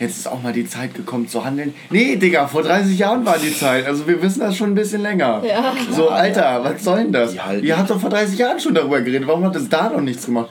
[0.00, 1.74] jetzt ist auch mal die Zeit gekommen zu handeln.
[1.90, 5.02] Nee, Digga, vor 30 Jahren war die Zeit, also wir wissen das schon ein bisschen
[5.02, 5.42] länger.
[5.46, 5.74] Ja.
[5.90, 7.34] So, Alter, was soll denn das?
[7.64, 10.26] Ihr habt doch vor 30 Jahren schon darüber geredet, warum hat es da noch nichts
[10.26, 10.50] gemacht?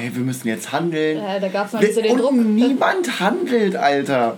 [0.00, 1.18] Hey, wir müssen jetzt handeln.
[1.18, 2.32] Äh, da gab es noch nicht so den Und Druck.
[2.54, 4.36] niemand handelt, Alter.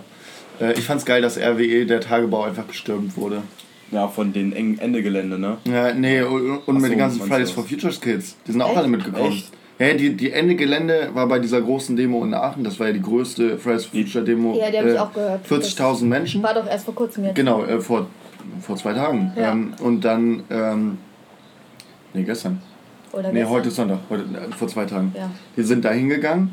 [0.59, 3.43] Äh, ich fand's geil, dass RWE, der Tagebau, einfach gestürmt wurde.
[3.91, 5.57] Ja, von den engen Endegelände, ne?
[5.65, 7.63] Ja, nee, und, und Ach mit so, den ganzen Fridays for?
[7.63, 8.37] Futures Kids.
[8.47, 8.77] Die sind auch Echt?
[8.77, 9.33] alle mitgekommen.
[9.33, 9.51] Echt?
[9.77, 12.63] Ja, die, die Ende Gelände war bei dieser großen Demo in Aachen.
[12.63, 14.57] Das war ja die größte Fridays for Future Demo.
[14.59, 15.45] Ja, die hab ich auch gehört.
[15.45, 16.41] 40.000 Menschen.
[16.41, 17.35] War doch erst vor kurzem jetzt.
[17.35, 18.07] Genau, äh, vor,
[18.61, 19.31] vor zwei Tagen.
[19.35, 19.51] Ja.
[19.51, 20.97] Ähm, und dann, ähm,
[22.15, 22.63] nee, gestern.
[23.13, 23.49] Oder Nee, gestern.
[23.49, 25.13] heute ist Sonntag, heute, äh, vor zwei Tagen.
[25.17, 25.29] Ja.
[25.55, 26.51] Wir sind da hingegangen,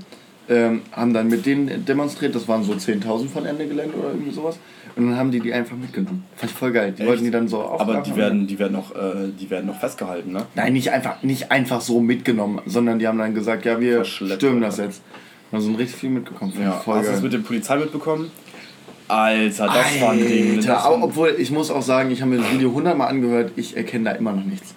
[0.49, 4.31] ähm, haben dann mit denen demonstriert, das waren so 10.000 von Ende Gelände oder irgendwie
[4.33, 4.59] sowas.
[4.97, 6.25] Und dann haben die die einfach mitgenommen.
[6.35, 6.93] Fand ich voll geil.
[6.97, 7.09] Die Echt?
[7.09, 7.95] wollten die dann so aufmachen.
[7.97, 10.47] Aber die werden, die werden noch, äh, die werden noch festgehalten, ne?
[10.57, 14.61] Nein, nicht einfach, nicht einfach so mitgenommen, sondern die haben dann gesagt, ja, wir stürmen
[14.61, 15.03] das jetzt.
[15.53, 16.53] Und sind richtig viel mitgekommen.
[16.53, 16.73] Fand Ja.
[16.73, 18.31] voll Hast du das mit der Polizei mitbekommen?
[19.07, 20.57] Alter, das war ein Ding.
[20.59, 24.05] Alter, obwohl ich muss auch sagen, ich habe mir das Video hundertmal angehört, ich erkenne
[24.07, 24.75] da immer noch nichts.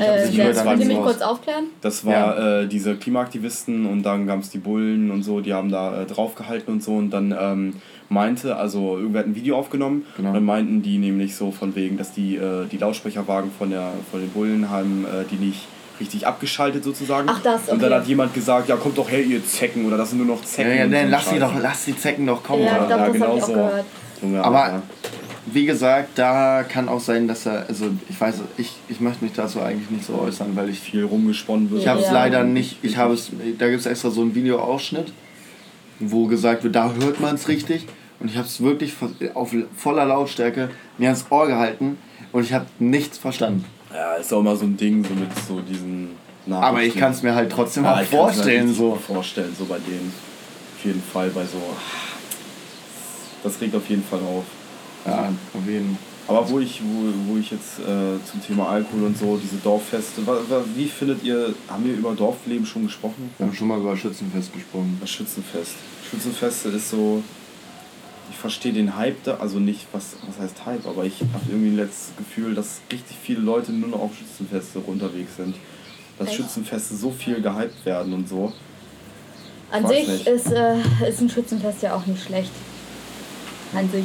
[0.00, 1.64] Äh, dann ihr so mich kurz aufklären?
[1.80, 5.70] Das war äh, diese Klimaaktivisten und dann gab es die Bullen und so, die haben
[5.70, 7.74] da äh, draufgehalten und so und dann ähm,
[8.08, 10.28] meinte, also irgendwer hat ein Video aufgenommen Genau.
[10.30, 13.92] und dann meinten die nämlich so von wegen, dass die, äh, die Lautsprecherwagen von, der,
[14.10, 15.66] von den Bullen haben äh, die nicht
[16.00, 17.28] richtig abgeschaltet sozusagen.
[17.30, 18.00] Ach, das, Und dann okay.
[18.00, 20.46] hat jemand gesagt, ja kommt doch her ihr Zecken oder das sind nur noch Ja,
[20.46, 20.76] Zecken.
[20.76, 21.40] ja, nee, ein lass die Scheiß.
[21.40, 22.64] doch, lass die Zecken doch kommen.
[22.64, 23.38] Ja, ich glaube, ja, das genau
[24.32, 24.38] so.
[24.42, 24.82] Aber.
[25.52, 29.32] Wie gesagt, da kann auch sein, dass er, also ich weiß, ich, ich möchte mich
[29.34, 31.82] dazu eigentlich nicht so äußern, weil ich viel rumgesponnen wird.
[31.82, 32.12] Ich habe es Ja.
[32.12, 35.12] leider nicht, ich habe es, da gibt es extra so einen Videoausschnitt,
[35.98, 37.86] wo gesagt wird, da hört man es richtig.
[38.18, 38.94] Und ich habe es wirklich
[39.34, 41.96] auf voller Lautstärke mir ans Ohr gehalten
[42.32, 43.64] und ich habe nichts verstanden.
[43.94, 46.10] Ja, ist auch immer so ein Ding, so mit so diesen
[46.46, 46.64] Nachrichten.
[46.68, 48.60] Aber ich kann es mir halt trotzdem Ja, auch mir vorstellen.
[48.68, 48.94] richtig So.
[48.96, 50.12] Vorstellen, so bei denen.
[50.78, 51.58] Auf jeden Fall bei so.
[53.42, 54.44] Das regt auf jeden Fall auf.
[55.06, 55.96] Ja, auf jeden
[56.28, 60.26] Aber wo ich, wo, wo ich jetzt äh, zum Thema Alkohol und so, diese Dorffeste,
[60.26, 63.30] wa, wa, wie findet ihr, haben wir über Dorfleben schon gesprochen?
[63.38, 64.98] Wir haben schon mal über Schützenfest gesprochen.
[65.00, 65.72] Das Schützenfest.
[66.10, 67.22] Schützenfeste ist so,
[68.30, 71.76] ich verstehe den Hype da, also nicht, was, was heißt Hype, aber ich habe irgendwie
[71.76, 75.56] das Gefühl, dass richtig viele Leute nur noch auf Schützenfeste unterwegs sind.
[76.18, 76.36] Dass Echt?
[76.36, 78.52] Schützenfeste so viel gehypt werden und so.
[79.72, 80.26] An Weiß sich nicht.
[80.26, 80.76] ist, äh,
[81.08, 82.50] ist ein Schützenfest ja auch nicht schlecht.
[83.74, 84.04] An sich.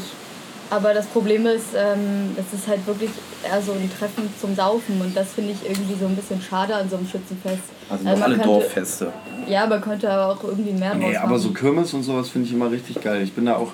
[0.69, 3.11] Aber das Problem ist, ähm, es ist halt wirklich
[3.43, 6.73] eher so ein Treffen zum Saufen und das finde ich irgendwie so ein bisschen schade
[6.75, 7.61] an so einem Schützenfest.
[7.89, 9.13] Also man alle könnte- Dorffeste.
[9.47, 11.23] Ja, man könnte aber auch irgendwie mehr draus Nee, machen.
[11.27, 13.21] aber so Kirmes und sowas finde ich immer richtig geil.
[13.21, 13.71] Ich bin da auch,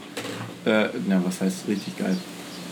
[0.66, 2.18] äh, na, was heißt richtig geil?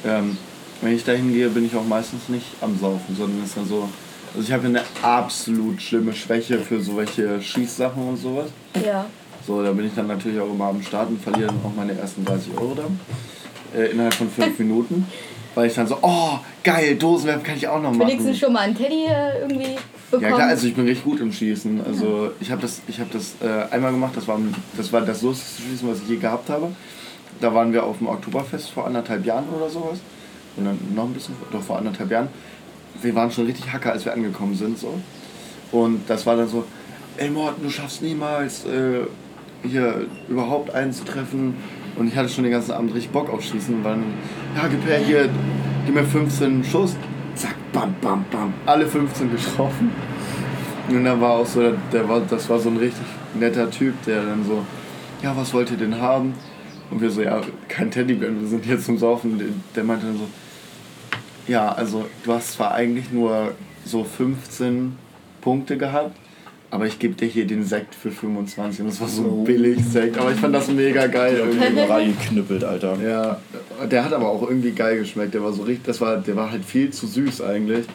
[0.06, 0.38] Ähm,
[0.82, 3.88] wenn ich da hingehe, bin ich auch meistens nicht am Saufen, sondern ist dann so.
[4.36, 8.48] Also ich habe eine absolut schlimme Schwäche für so welche Schießsachen und sowas.
[8.86, 9.06] Ja.
[9.48, 11.98] So, da bin ich dann natürlich auch immer am Start und verliere dann auch meine
[11.98, 13.00] ersten 30 Euro dann.
[13.76, 15.06] Äh, innerhalb von fünf Minuten.
[15.56, 18.08] Weil ich dann so, oh, geil, Dosenwerfen kann ich auch noch machen.
[18.08, 19.76] Wenigstens schon mal einen Teddy äh, irgendwie
[20.10, 20.30] bekommen.
[20.30, 21.84] Ja klar, also ich bin richtig gut im Schießen.
[21.86, 24.40] Also ich habe das, ich hab das äh, einmal gemacht, das war,
[24.78, 26.72] das war das lustigste Schießen, was ich je gehabt habe.
[27.42, 30.00] Da waren wir auf dem Oktoberfest vor anderthalb Jahren oder sowas.
[30.56, 32.28] Und dann noch ein bisschen, doch vor anderthalb Jahren.
[33.02, 34.78] Wir waren schon richtig hacker, als wir angekommen sind.
[34.78, 35.00] so
[35.72, 36.66] Und das war dann so,
[37.18, 39.02] ey Morten, du schaffst niemals äh,
[39.64, 41.56] hier überhaupt einen zu treffen.
[42.00, 43.84] Und ich hatte schon den ganzen Abend richtig Bock auf Schießen.
[43.84, 44.04] Dann,
[44.56, 45.30] ja, gib her hier,
[45.86, 46.96] gib mir 15 Schuss.
[47.36, 48.54] Zack, bam, bam, bam.
[48.66, 49.92] Alle 15 getroffen.
[50.90, 53.06] Und dann war auch so, der, der war, das war so ein richtig
[53.38, 54.66] netter Typ, der dann so,
[55.22, 56.34] ja, was wollt ihr denn haben?
[56.90, 59.38] Und wir so, ja, kein Teddybär, wir sind hier zum Saufen.
[59.38, 60.28] Der- Der meinte dann so,
[61.48, 63.52] ja, also du hast zwar eigentlich nur
[63.86, 64.96] so 15
[65.42, 66.16] Punkte gehabt,
[66.72, 68.82] aber ich gebe dir hier den Sekt für 25.
[68.82, 71.64] Und das war so ein billig Sekt, aber ich fand das mega geil irgendwie.
[71.64, 72.98] Irgendwie reingeknüppelt, Alter.
[73.04, 73.40] Ja,
[73.90, 75.34] der hat aber auch irgendwie geil geschmeckt.
[75.34, 77.86] Der war so richtig, das war, der war halt viel zu süß eigentlich.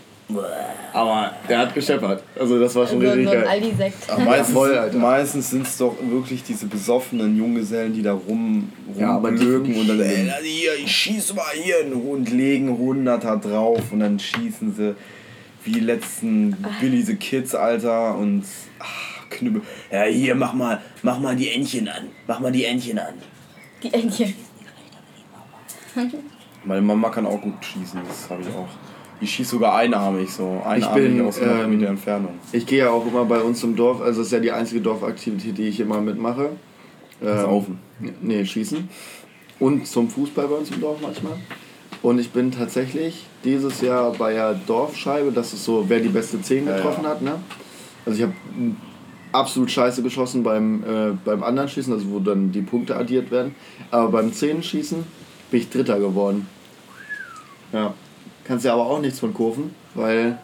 [0.93, 2.23] Aber der hat gescheppert.
[2.39, 3.47] Also das war schon so, so richtig ein geil.
[3.47, 4.11] Aldi-Sekt.
[4.11, 4.99] Aber meistens, Alter.
[4.99, 9.81] meistens sind es doch wirklich diese besoffenen Junggesellen, die da rum, Ja, aber die rumblöken
[9.81, 14.01] und dann, ey, also hier, ich schieße mal hier einen und legen Hunderter drauf und
[14.01, 14.95] dann schießen sie
[15.65, 18.45] wie die letzten Billy the Kids, Alter, und
[18.79, 19.63] ach, Knüppel.
[19.91, 22.09] Ja, hier, mach mal, mach mal die Entchen an.
[22.27, 23.15] Mach mal die Entchen an.
[23.83, 24.35] Die Entchen.
[26.65, 28.69] Meine Mama kann auch gut schießen, das habe ich auch.
[29.21, 32.39] Die schießt sogar einarmig, so einarmig bin, aus 100 ähm, Meter Entfernung.
[32.53, 34.81] Ich gehe ja auch immer bei uns im Dorf, also das ist ja die einzige
[34.81, 36.51] Dorfaktivität, die ich immer mitmache.
[37.23, 37.79] Ähm, Saufen.
[38.21, 38.89] Nee, schießen.
[39.61, 41.35] Und zum Fußball bei uns im Dorf manchmal.
[42.05, 46.39] Und ich bin tatsächlich dieses Jahr bei der Dorfscheibe, das ist so, wer die beste
[46.39, 47.09] 10 Ja, getroffen ja.
[47.09, 47.23] hat.
[47.23, 47.37] Ne?
[48.05, 48.35] Also ich habe
[49.33, 53.55] absolut scheiße geschossen beim, äh, beim anderen Schießen, also wo dann die Punkte addiert werden.
[53.91, 55.03] Aber beim Zehnschießen
[55.51, 56.47] bin ich Dritter geworden.
[57.73, 57.95] Ja.
[58.45, 60.39] Kannst ja aber auch nichts von kurven, weil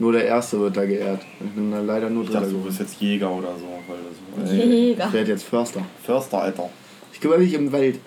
[0.00, 1.20] nur der Erste wird da geehrt.
[1.38, 3.68] Ich bin da leider nur Ich Dritter dachte, du bist jetzt Jäger oder so.
[3.86, 5.06] Weil das Jäger.
[5.06, 5.82] Ich werde jetzt Förster.
[6.02, 6.70] Förster, Alter.
[7.12, 8.00] Ich kümmere mich um Welt.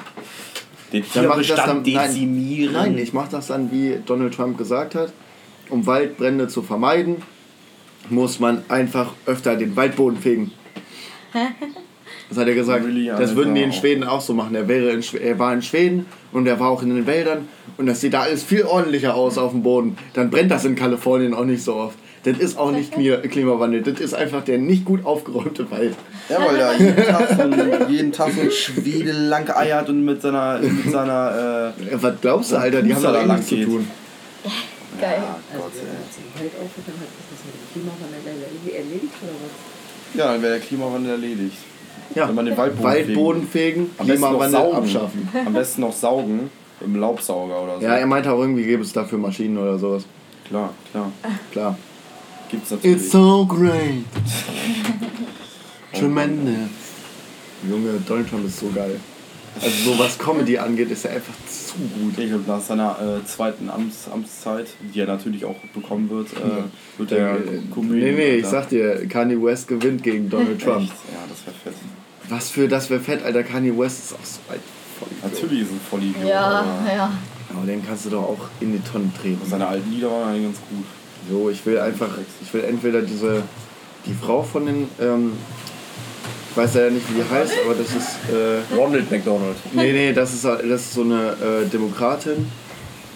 [0.94, 2.74] Den Dann mach ich das dann, Tierbestand nein, dezimieren.
[2.74, 5.12] nein, ich mache das dann, wie Donald Trump gesagt hat.
[5.70, 7.18] Um Waldbrände zu vermeiden,
[8.10, 10.52] muss man einfach öfter den Waldboden fegen.
[12.30, 12.84] Das hat er gesagt.
[12.86, 13.72] Really, das würden die in.
[13.72, 14.54] Schweden auch so machen.
[14.54, 17.48] Er, wäre in, er war in Schweden und er war auch in den Wäldern
[17.78, 19.98] und das sieht da alles viel ordentlicher aus auf dem Boden.
[20.14, 21.98] Dann brennt das in Kalifornien auch nicht so oft.
[22.24, 23.82] Das ist auch nicht Kli- Klimawandel.
[23.82, 25.96] Das ist einfach der nicht gut aufgeräumte Wald.
[26.30, 30.04] Ja, weil er jeden Tag so ein, jeden Tag so ein Schwede lang eiert und
[30.04, 32.82] mit seiner, mit seiner äh, Was glaubst du, Alter?
[32.82, 33.70] Die haben da eh nichts zu lang geht.
[33.70, 33.88] tun.
[35.02, 35.22] Geil.
[35.56, 36.42] Gott, ey.
[36.42, 40.18] Wald aufhört, dann hat das mit dem Klimawandel erledigt oder was?
[40.20, 41.58] Ja, dann wäre der Klimawandel erledigt.
[42.16, 42.28] Ja.
[42.28, 45.30] Wenn man den Waldboden, Waldboden fegen, noch Klimawandel abschaffen.
[45.46, 46.50] Am besten noch saugen.
[46.80, 47.86] Im Laubsauger oder so.
[47.86, 50.06] Ja, er meinte auch irgendwie gäbe es dafür Maschinen oder sowas.
[50.48, 51.12] klar, klar.
[51.52, 51.78] Klar.
[52.50, 52.98] Gibt's natürlich.
[52.98, 54.04] It's so great.
[55.94, 56.70] Tremendous.
[57.70, 59.00] Junge, Donald Trump ist so geil.
[59.60, 62.18] Also so was Comedy angeht, ist er einfach zu gut.
[62.20, 67.00] ich glaube, nach seiner äh, zweiten Amts, Amtszeit, die er natürlich auch bekommen wird, äh,
[67.00, 67.40] wird er Äh,
[67.74, 68.00] Comedian.
[68.00, 70.84] nee, nee, ich sag dir, Kanye West gewinnt gegen Donald Trump.
[70.84, 70.92] Echt?
[71.12, 71.74] Ja, das wäre fett.
[72.30, 73.42] Was für das wäre fett, Alter.
[73.42, 74.60] Kanye West ist auch so ein
[75.00, 75.34] Vollidiot.
[75.34, 76.28] Natürlich ist er ein Vollidiot.
[76.28, 77.12] Ja, aber ja.
[77.56, 79.42] Aber den kannst du doch auch in die Tonne treten.
[79.50, 80.86] Seine alten Lieder waren eigentlich ganz gut.
[81.32, 82.10] So, ich will einfach,
[82.44, 83.42] ich will entweder diese,
[84.06, 85.32] die Frau von den, ähm,
[86.58, 89.56] ich weiß ja nicht, wie die heißt, aber das ist, äh, Ronald McDonald.
[89.74, 92.48] nee, nee, das ist, das ist so eine äh, Demokratin,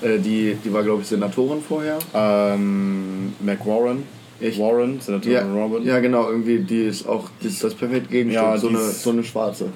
[0.04, 1.98] äh, die, die war, glaube ich, Senatorin vorher.
[2.14, 4.04] Ähm, McWarren.
[4.40, 5.84] Ich- Warren, Senator Ja, Robin.
[5.86, 9.10] ja, genau, irgendwie, die ist auch, die ist das perfekte Gegenstück, Ja, so, eine, so
[9.12, 9.68] eine schwarze.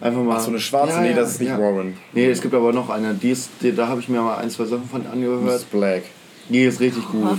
[0.00, 0.36] Einfach mal.
[0.36, 0.94] Ach, so eine schwarze?
[0.94, 1.58] Ja, nee, ja, das ist nicht ja.
[1.60, 1.94] Warren.
[2.12, 4.50] Nee, es gibt aber noch eine, die ist, die, da habe ich mir mal ein,
[4.50, 5.56] zwei Sachen von Das angehört.
[5.56, 6.02] ist Black.
[6.48, 7.38] Die ist richtig gut.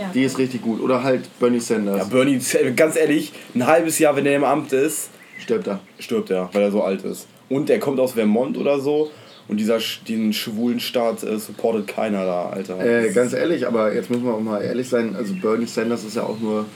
[0.00, 0.10] Ja.
[0.14, 0.80] Die ist richtig gut.
[0.80, 2.08] Oder halt Bernie Ja, Sanders.
[2.08, 2.40] Bernie,
[2.76, 5.80] ganz ehrlich, ein halbes Jahr, wenn er im Amt ist, Stirbt er.
[5.98, 7.26] stirbt er, weil er so alt ist.
[7.48, 9.10] Und er kommt aus Vermont oder so.
[9.48, 12.78] Und dieser, den schwulen Staat äh, supportet keiner da, Alter.
[12.78, 16.14] Äh, ganz ehrlich, aber jetzt müssen wir auch mal ehrlich sein, also Bernie Sanders ist
[16.14, 16.66] ja auch nur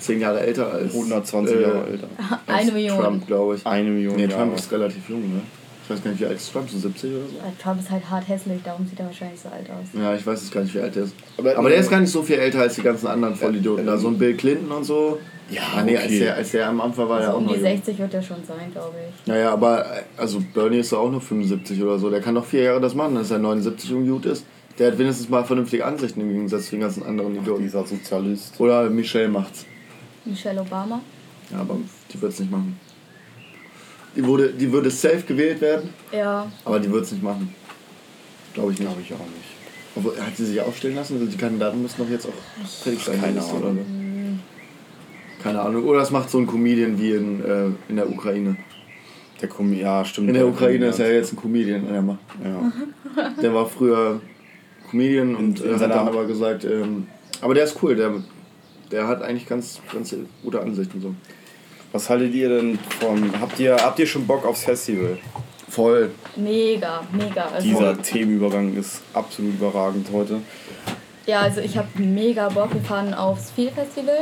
[0.00, 2.08] 10 Jahre älter als 120 äh, Jahre älter.
[2.18, 2.98] als Eine Million.
[2.98, 3.64] Trump, glaube ich.
[3.66, 4.34] Eine Million Nee, Jahre.
[4.34, 5.42] Trump ist relativ jung, ne?
[5.92, 7.62] Ich weiß gar nicht, wie alt ist Trump, so 70 oder so?
[7.62, 9.88] Trump ist halt hart hässlich, darum sieht er wahrscheinlich so alt aus.
[10.00, 11.14] Ja, ich weiß jetzt gar nicht, wie alt der ist.
[11.36, 13.84] Aber- Aber, der ist gar nicht so viel älter als die ganzen anderen Vollidioten.
[13.86, 15.18] Da so ein Bill Clinton und so.
[15.50, 16.18] Ja, Ah, nee, als, okay.
[16.20, 17.68] der, als der am Anfang war, der Also auch um noch die jung.
[17.68, 19.26] 60 wird er schon sein, glaube ich.
[19.26, 19.84] Naja, aber
[20.16, 22.08] also Bernie ist doch auch noch 75 oder so.
[22.08, 24.46] Der kann doch vier Jahre das machen, dass er 79 und gut ist.
[24.78, 27.62] Der hat wenigstens mal vernünftige Ansichten im Gegensatz zu den ganzen anderen Idioten.
[27.64, 28.58] Dieser Sozialist.
[28.58, 29.66] Oder Michelle macht's.
[30.24, 31.00] Michelle Obama.
[31.50, 31.76] Ja, aber
[32.12, 32.80] die wird's nicht machen.
[34.16, 37.54] Die, wurde, die würde safe gewählt werden, Ja, aber die wird's nicht machen.
[38.54, 38.88] Glaube ich nicht.
[38.88, 39.52] Glaube ich auch nicht.
[39.96, 41.14] Obwohl, hat sie sich aufstellen lassen?
[41.14, 43.20] Also die Kandidaten müssen doch jetzt auch fertig sein.
[43.20, 43.62] Keine Ahnung.
[43.62, 43.70] Oder?
[43.72, 45.42] so.
[45.42, 45.84] Keine Ahnung.
[45.84, 48.56] Oder das macht so ein Comedian wie in, äh, in der Ukraine.
[49.40, 50.28] Der Kom ja, stimmt.
[50.28, 51.92] In der Ukraine ist er jetzt ein Comedian.
[51.92, 52.18] Ja, Mann.
[52.44, 53.32] Ja.
[53.42, 54.20] Der war früher
[54.90, 57.06] Comedian und in äh, hat seiner- dann aber gesagt, ähm,
[57.40, 58.12] aber der ist cool, der,
[58.90, 61.14] der hat eigentlich ganz, ganz gute Ansichten so.
[61.92, 63.30] Was haltet ihr denn von.
[63.40, 65.18] Habt ihr, habt ihr schon Bock aufs Festival?
[65.68, 66.10] Voll.
[66.36, 67.46] mega, mega.
[67.54, 70.40] Also, Dieser Themenübergang ist absolut überragend heute.
[71.26, 72.72] Ja, also ich habe mega Bock.
[72.74, 74.18] Wir fahren aufs Feel Festival.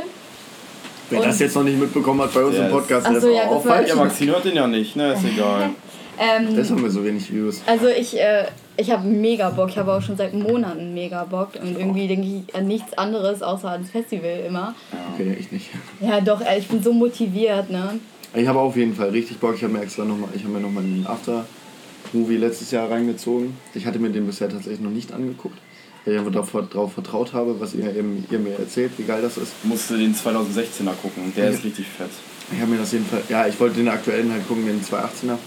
[1.09, 3.21] Wer Und- das jetzt noch nicht mitbekommen hat bei uns Ja, im Podcast, Ach der
[3.21, 3.89] so, ist ja, auch das war- falsch.
[3.89, 5.13] Ja, Maxine hört den ja nicht, ne?
[5.13, 5.69] Ist egal.
[6.19, 7.61] Ähm, Das haben wir so wenig Views.
[7.65, 8.45] also ich, äh,
[8.77, 9.69] ich habe mega Bock.
[9.69, 11.49] Ich habe auch schon seit Monaten mega Bock.
[11.61, 14.75] Und irgendwie denke ich an nichts anderes außer ans Festival immer.
[15.13, 15.69] Okay, ich nicht.
[16.01, 17.99] Ja, doch, ich bin so motiviert, ne?
[18.33, 19.55] Ich habe auf jeden Fall richtig Bock.
[19.55, 23.55] Ich habe mir extra nochmal, ich habe mir nochmal den After-Movie letztes Jahr reingezogen.
[23.73, 25.57] Ich hatte mir den bisher tatsächlich noch nicht angeguckt,
[26.05, 29.21] weil ich einfach darauf, darauf vertraut habe, was ihr, eben, ihr mir erzählt, wie geil
[29.21, 29.53] das ist.
[29.63, 32.09] Musste den 2016er gucken, der ist richtig fett.
[32.53, 35.37] Ich habe mir das jedenfalls, ja, ich wollte den aktuellen halt gucken, den 218er.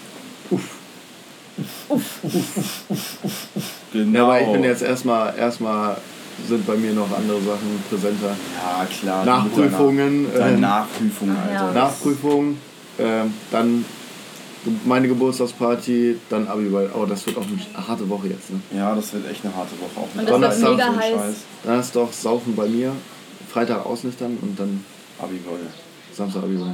[0.50, 0.84] Uff.
[3.92, 4.18] Genau.
[4.18, 5.96] Ja, aber ich bin jetzt erstmal, erstmal
[6.48, 8.34] sind bei mir noch andere Sachen präsenter.
[8.56, 9.24] Ja, klar.
[9.24, 11.54] Nachprüfungen, deine ähm, Nachprüfungen, Ah, Alter.
[11.66, 11.72] ja.
[11.72, 12.58] Nachprüfung,
[12.98, 13.84] ähm, dann
[14.84, 16.90] meine Geburtstagsparty, dann Abiball.
[16.94, 18.50] Oh, das wird auch eine harte Woche jetzt.
[18.50, 18.60] Ne?
[18.76, 19.90] Ja, das wird echt eine harte Woche.
[19.96, 21.14] Auch Und das Donnerstag mega heiß.
[21.20, 21.34] Scheiß.
[21.64, 22.92] Dann ist doch Saufen bei mir,
[23.52, 24.84] Freitag ausnüchtern und dann
[25.20, 25.58] Abiball.
[26.12, 26.68] Samstag Abiball.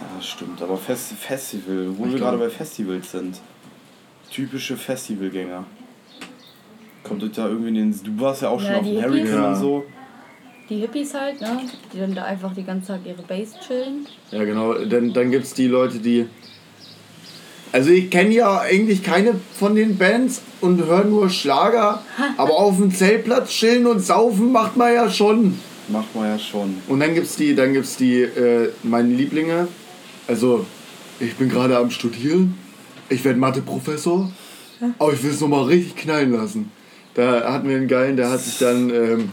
[0.00, 0.60] Ja, das stimmt.
[0.62, 3.40] Aber Fest Festival, wo Ich wir glaube- gerade bei Festivals sind.
[4.32, 5.64] Typische Festivalgänger.
[7.02, 8.00] Kommt euch da irgendwie in den.
[8.02, 9.46] Du warst ja auch schon Ja, auf die dem Hurricane Hippies.
[9.46, 9.84] und so.
[10.70, 11.60] Die Hippies halt, ne?
[11.92, 14.06] Die dann da einfach die ganze Zeit ihre Base chillen.
[14.30, 14.72] Ja, genau.
[14.74, 16.26] Dann, dann gibt es die Leute, die.
[17.72, 22.02] Also, ich kenne ja eigentlich keine von den Bands und höre nur Schlager,
[22.38, 25.58] aber auf dem Zeltplatz chillen und saufen macht man ja schon.
[25.88, 26.78] Macht man ja schon.
[26.88, 29.68] Und dann gibt's die, dann gibt's die, äh, meine Lieblinge.
[30.28, 30.64] Also,
[31.20, 32.56] ich bin gerade am Studieren.
[33.12, 34.30] Ich werde Mathe-Professor.
[34.98, 36.70] Aber ich will es nochmal richtig knallen lassen.
[37.14, 39.28] Da hatten wir einen geilen, der hat sich dann ähm,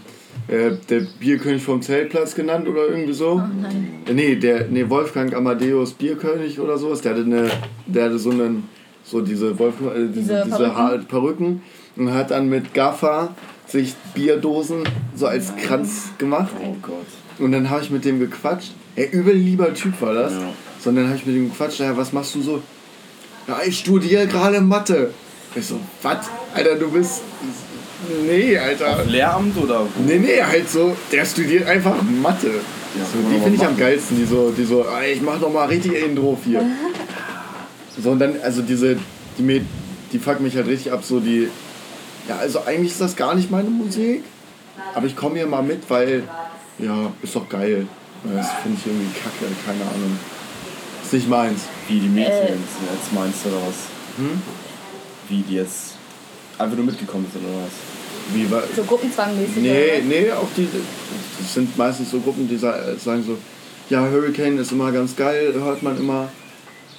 [0.48, 3.36] äh, der Bierkönig vom Zeltplatz genannt oder irgendwie so.
[3.62, 4.04] nein.
[4.08, 7.02] Äh, Nee, der, nee, Wolfgang Amadeus Bierkönig oder sowas.
[7.02, 7.50] Der hatte, eine,
[7.88, 8.68] der hatte so einen,
[9.04, 11.06] so diese, Wolfgang, äh, diese, Diese diese Perücken?
[11.08, 11.62] Perücken
[11.96, 13.34] und hat dann mit Gaffer
[13.66, 14.84] sich Bierdosen
[15.16, 16.52] so als Kranz gemacht.
[16.64, 17.06] Oh Gott.
[17.40, 18.74] Und dann habe ich mit dem gequatscht.
[18.96, 20.34] Er übel lieber Typ war das.
[20.34, 20.54] Ja.
[20.80, 21.80] Sondern habe ich mit ihm gequatscht.
[21.80, 22.62] Ja, was machst du so?
[23.50, 25.12] Ja, ich studiere gerade Mathe.
[25.56, 26.18] Ich so, was?
[26.54, 27.22] Alter, du bist.
[28.28, 29.04] Nee, Alter.
[29.06, 30.04] Lehramt oder wo?
[30.06, 30.96] Nee, nee, halt so.
[31.12, 32.52] Der studiert einfach Mathe.
[32.96, 34.18] Ja, so, die finde ich am geilsten.
[34.18, 36.64] Die so, die so, ey, ich mach noch mal richtig einen drauf hier.
[38.02, 38.96] So, und dann, also diese,
[39.38, 39.62] die,
[40.14, 41.04] die fucken mich halt richtig ab.
[41.04, 41.50] So die,
[42.30, 44.24] ja, also eigentlich ist das gar nicht meine Musik.
[44.96, 46.24] Aber ich komme hier mal mit, weil,
[46.78, 47.88] ja, ist doch geil.
[48.24, 50.18] Das finde ich irgendwie kacke, keine Ahnung.
[51.10, 51.62] Ist nicht meins.
[51.88, 52.52] Wie die Mädchen Äh.
[52.94, 53.76] jetzt meinst du oder was?
[54.18, 54.40] Hm?
[55.28, 55.96] Wie die jetzt
[56.60, 58.36] einfach nur mitgekommen sind oder was?
[58.36, 59.56] Wie, wa- So gruppenzwangmäßig.
[59.58, 60.68] Nee, nee, auch die.
[61.40, 63.38] Das sind meistens so Gruppen, die sa- sagen so:
[63.90, 66.30] Ja, Hurricane ist immer ganz geil, hört man immer.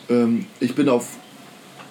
[0.08, 1.06] Ähm, ich bin auf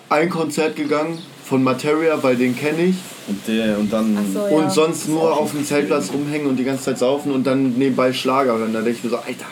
[0.10, 2.96] ein Konzert gegangen von Materia, weil den kenne ich.
[3.28, 4.18] Und, der, und dann.
[4.34, 4.56] So, ja.
[4.56, 8.14] Und sonst nur auf dem Zeltplatz rumhängen und die ganze Zeit saufen und dann nebenbei
[8.14, 8.74] Schlager hören.
[8.74, 9.46] Da denke ich mir so: Alter.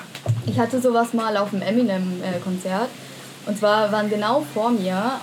[0.46, 2.90] Ich hatte sowas mal auf dem Eminem-Konzert.
[3.46, 5.20] Und zwar waren genau vor mir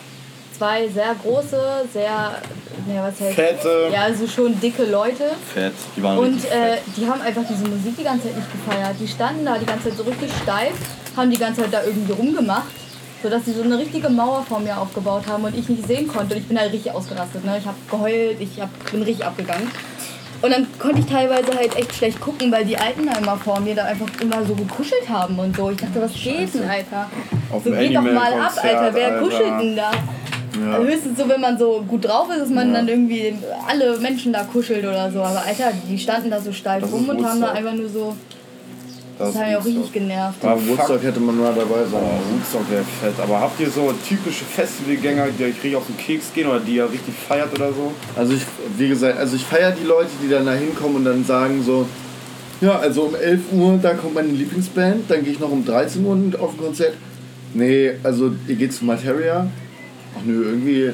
[0.56, 1.60] zwei sehr große,
[1.92, 2.40] sehr,
[2.86, 3.88] ne, was heißt, Fette.
[3.92, 5.24] ja, also schon dicke Leute.
[5.52, 5.72] Fett.
[5.96, 6.82] Die waren Und äh, fett.
[6.96, 8.94] die haben einfach diese Musik die ganze Zeit nicht gefeiert.
[9.00, 10.72] Die standen da die ganze Zeit so richtig steif,
[11.16, 12.72] haben die ganze Zeit da irgendwie rumgemacht,
[13.24, 16.34] sodass sie so eine richtige Mauer vor mir aufgebaut haben und ich nicht sehen konnte.
[16.34, 17.42] Und ich bin halt richtig ausgerastet.
[17.42, 17.56] Ne?
[17.58, 19.66] Ich habe geheult, ich hab, bin richtig abgegangen.
[20.42, 23.60] Und dann konnte ich teilweise halt echt schlecht gucken, weil die Alten da immer vor
[23.60, 25.70] mir da einfach immer so gekuschelt haben und so.
[25.70, 27.08] Ich dachte, was geht denn, Alter?
[27.50, 28.90] Auf So geht doch mal ab, Alter.
[28.92, 29.24] Wer Alter.
[29.24, 29.90] kuschelt denn da?
[30.60, 30.78] Ja.
[30.78, 32.74] Höchstens so, wenn man so gut drauf ist, dass man Ja.
[32.74, 33.34] dann irgendwie
[33.66, 35.20] alle Menschen da kuschelt oder so.
[35.20, 38.14] Aber Alter, die standen da so steif Das rum und haben da einfach nur so.
[39.18, 40.44] Das hat mich auch richtig genervt.
[40.44, 42.40] Am Woodstock hätte man mal dabei sein Oh, müssen.
[42.40, 43.14] Woodstock wäre fett.
[43.22, 46.76] Aber habt ihr so typische Festivalgänger, die euch richtig auf den Keks gehen oder die
[46.76, 47.92] ihr richtig feiert oder so?
[48.16, 48.42] Also ich,
[48.76, 51.86] wie gesagt, also ich feiere die Leute, die dann da hinkommen und dann sagen so,
[52.60, 56.04] ja, also um 11 Uhr, da kommt meine Lieblingsband, dann gehe ich noch um 13
[56.04, 56.94] Uhr auf ein Konzert.
[57.52, 59.46] Nee, also ihr geht zu Materia.
[60.18, 60.90] Ach nö, irgendwie,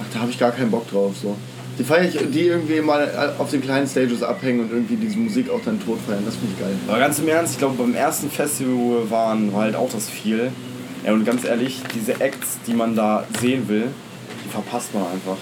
[0.00, 1.36] ach, da habe ich gar keinen Bock drauf so.
[1.78, 5.50] Die feiere ich, die irgendwie mal auf den kleinen Stages abhängen und irgendwie diese Musik
[5.50, 6.74] auch dann tot feiern, das finde ich geil.
[6.86, 9.90] Aber ganz im Ernst, ich glaube beim ersten Festival wo wir waren, war halt auch
[9.90, 10.52] das viel.
[11.04, 13.88] Ja, und ganz ehrlich, diese Acts, die man da sehen will,
[14.44, 15.36] die verpasst man einfach.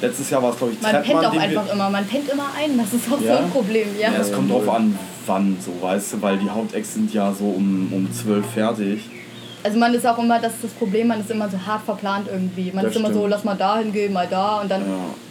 [0.00, 2.46] Letztes Jahr war es, glaube ich, Man pennt Trettmann, auch einfach immer, man pennt immer
[2.58, 3.36] ein, das ist auch Ja?
[3.36, 4.12] so ein Problem, ja.
[4.12, 7.44] Ja, es kommt drauf an, wann, so, weißt du, weil die Hauptacts sind ja so
[7.44, 9.00] um, um 12 fertig.
[9.64, 12.26] Also man ist auch immer, das ist das Problem, man ist immer so hart verplant
[12.30, 12.72] irgendwie.
[12.72, 13.30] Man Das ist immer so, stimmt.
[13.30, 14.86] lass mal da hingehen, mal da und dann, Ja.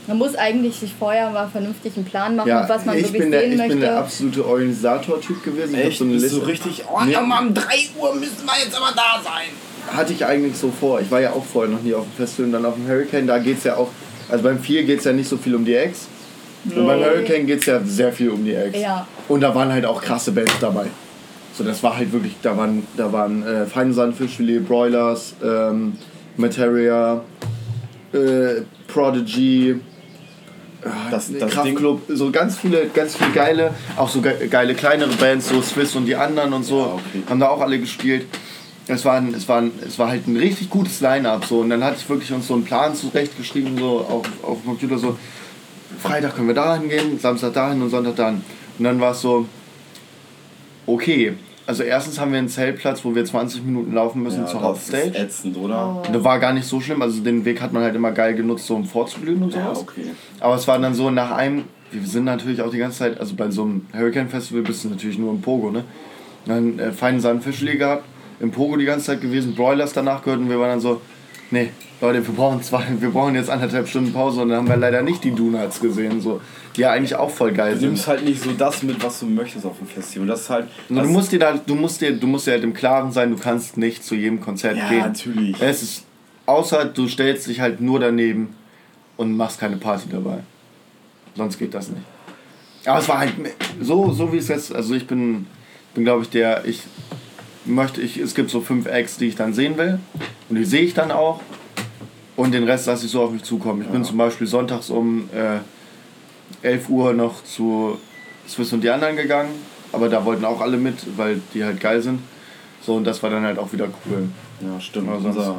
[0.07, 3.23] man muss eigentlich sich vorher mal vernünftig einen Plan machen, Ja, was man ich, wirklich
[3.23, 3.73] bin der, sehen ich möchte.
[3.73, 5.73] bin der absolute Organisator-Typ gewesen.
[5.75, 5.97] Ich hab Echt?
[5.97, 6.39] so eine Liste.
[6.39, 7.15] du richtig, oh, Nee.
[7.15, 7.63] aber um 3
[7.99, 9.95] Uhr müssen wir jetzt aber da sein.
[9.97, 11.01] hatte ich eigentlich so vor.
[11.01, 13.27] Ich war ja auch vorher noch nie auf dem Festival und dann auf dem Hurricane.
[13.27, 13.89] Da geht es ja auch,
[14.29, 16.07] also beim 4 geht es ja nicht so viel um die Acts.
[16.73, 18.79] Und beim Hurricane geht es ja sehr viel um die Acts.
[18.79, 19.05] Ja.
[19.27, 20.85] Und da waren halt auch krasse Bands dabei.
[21.53, 25.93] So, das war halt wirklich, da waren, da waren äh, Feine Sandfischfilet, Broilers, ähm,
[26.37, 27.21] Materia,
[28.13, 29.75] äh, Prodigy,
[31.11, 35.13] Das, das Ding, Kraftklub, so ganz viele, ganz viele geile, auch so ge geile kleinere
[35.17, 37.23] Bands, so Swiss und die anderen und so, Ja, okay.
[37.29, 38.25] haben da auch alle gespielt.
[38.87, 41.69] Es war, ein, es, war ein, es war halt ein richtig gutes Line-Up so und
[41.69, 45.17] dann hatte ich wirklich uns so einen Plan zurechtgeschrieben, so auf, auf dem Computer so,
[46.01, 48.41] Freitag können wir dahin gehen, Samstag dahin und Sonntag dahin.
[48.79, 49.45] Und dann war es so,
[50.87, 51.33] okay,
[51.67, 54.87] also erstens haben wir einen Zeltplatz, wo wir 20 Minuten laufen müssen ja, zur das
[54.87, 55.17] ist Hauptstage.
[55.25, 56.01] ätzend, oder?
[56.11, 58.65] Das war gar nicht so schlimm, also den Weg hat man halt immer geil genutzt,
[58.67, 59.79] so um vorzublühen und Ja, sowas.
[59.79, 60.05] okay.
[60.39, 63.35] Aber es war dann so nach einem, wir sind natürlich auch die ganze Zeit, also
[63.35, 65.83] bei so einem Hurricane Festival bist du natürlich nur im Pogo, ne?
[66.45, 68.03] Dann äh, feinen Sand Fischli gehabt,
[68.39, 70.99] im Pogo die ganze Zeit gewesen, Broilers danach gehört und wir waren dann so,
[71.51, 71.69] nee,
[72.01, 75.03] Leute, wir brauchen zwei, wir brauchen jetzt anderthalb Stunden Pause und dann haben wir leider
[75.03, 76.41] nicht die Donuts gesehen, so,
[76.77, 77.89] ja eigentlich auch voll geil Du sind.
[77.89, 80.27] nimmst halt nicht so das mit, was du möchtest auf dem Festival.
[80.27, 80.67] Das ist halt.
[80.89, 83.31] Das du musst dir da, du musst dir, du musst dir halt im Klaren sein,
[83.31, 84.99] du kannst nicht zu jedem Konzert Ja, gehen.
[84.99, 85.62] natürlich.
[85.62, 86.05] Es ist,
[86.45, 88.55] außer du stellst dich halt nur daneben
[89.17, 90.39] und machst keine Party dabei.
[91.36, 92.01] Sonst geht das nicht.
[92.86, 93.34] Aber es war halt
[93.79, 95.45] so, so wie es jetzt, also ich bin,
[95.93, 96.81] bin glaube ich der, ich
[97.65, 99.99] möchte, ich, es gibt so fünf Acts, die ich dann sehen will
[100.49, 101.41] und die sehe ich dann auch
[102.36, 103.84] und den Rest lasse ich so auf mich zukommen.
[103.84, 105.60] Ich bin zum Beispiel sonntags um äh,
[106.61, 107.97] 11 Uhr noch zu
[108.47, 109.51] Swiss und die anderen gegangen,
[109.93, 112.19] aber da wollten auch alle mit, weil die halt geil sind.
[112.81, 114.27] So und das war dann halt auch wieder cool.
[114.61, 115.09] Ja, stimmt.
[115.21, 115.55] Sonst- unser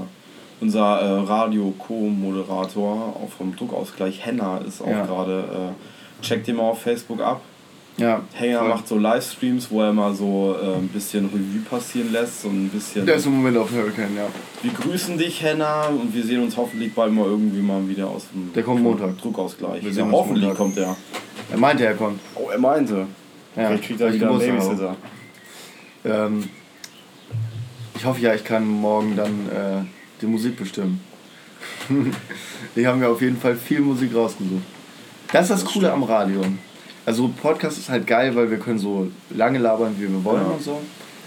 [0.61, 1.19] unser äh,
[2.03, 5.05] Radio-Co-Moderator auch vom Druckausgleich, Henna, ist auch Ja.
[5.07, 5.75] gerade.
[6.21, 7.41] Äh, checkt den mal auf Facebook ab.
[7.99, 8.69] Ja, Henna voll.
[8.71, 12.41] macht so Livestreams, wo er mal so äh, ein bisschen Revue passieren lässt.
[12.43, 13.05] So ein bisschen.
[13.05, 14.27] Der ist im Moment auf Hurricane, ja.
[14.63, 18.27] Wir grüßen dich, Henna, und wir sehen uns hoffentlich bald mal irgendwie mal wieder aus
[18.33, 19.19] dem Der kommt Montag.
[19.19, 19.85] Druckausgleich.
[19.85, 20.59] Wir sehen uns hoffentlich Montag.
[20.59, 20.97] kommt er.
[21.51, 22.19] Er meinte, er kommt.
[22.35, 23.07] Oh, er meinte.
[23.57, 24.97] Ja, Vielleicht kriegt er wieder einen Babysitter.
[26.05, 26.49] Ähm,
[27.95, 29.85] ich hoffe ja, ich kann morgen dann äh,
[30.23, 31.01] die Musik bestimmen.
[32.77, 34.63] die haben mir auf jeden Fall viel Musik rausgesucht.
[35.31, 36.03] Das ist das, Das Coole stimmt.
[36.03, 36.41] am Radio.
[37.05, 40.49] Also Podcast ist halt geil, weil wir können so lange labern, wie wir wollen Ja.
[40.53, 40.81] und so.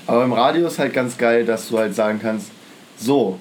[0.07, 2.51] Aber im Radio ist halt ganz geil, dass du halt sagen kannst,
[2.97, 3.39] so,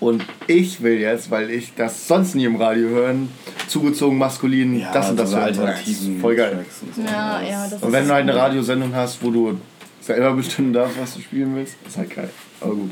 [0.00, 3.30] und ich will jetzt, weil ich das sonst nie im Radio hören,
[3.68, 5.46] zugezogen maskulin, Ja, das und das so hören.
[5.46, 6.64] alternativen Voll geil.
[6.82, 7.02] Und so.
[7.02, 8.36] Ja, ja, das Und wenn ist du halt eine.
[8.36, 9.58] Radiosendung hast, wo du
[10.02, 12.28] selber bestimmen darfst, was du spielen willst, ist halt geil.
[12.60, 12.90] Aber gut.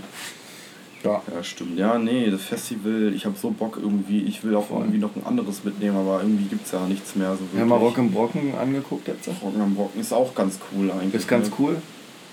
[1.04, 1.20] Ja.
[1.34, 1.78] Ja, stimmt.
[1.78, 5.24] Ja, nee, das Festival, ich habe so Bock irgendwie, ich will auch irgendwie noch ein
[5.26, 7.54] anderes mitnehmen, aber irgendwie gibt es ja nichts mehr so wirklich.
[7.54, 9.28] Wir haben mal Rock im Brocken angeguckt jetzt.
[9.42, 11.14] Rocken am Brocken ist auch ganz cool eigentlich.
[11.14, 11.54] Ist ganz ne?
[11.58, 11.76] cool.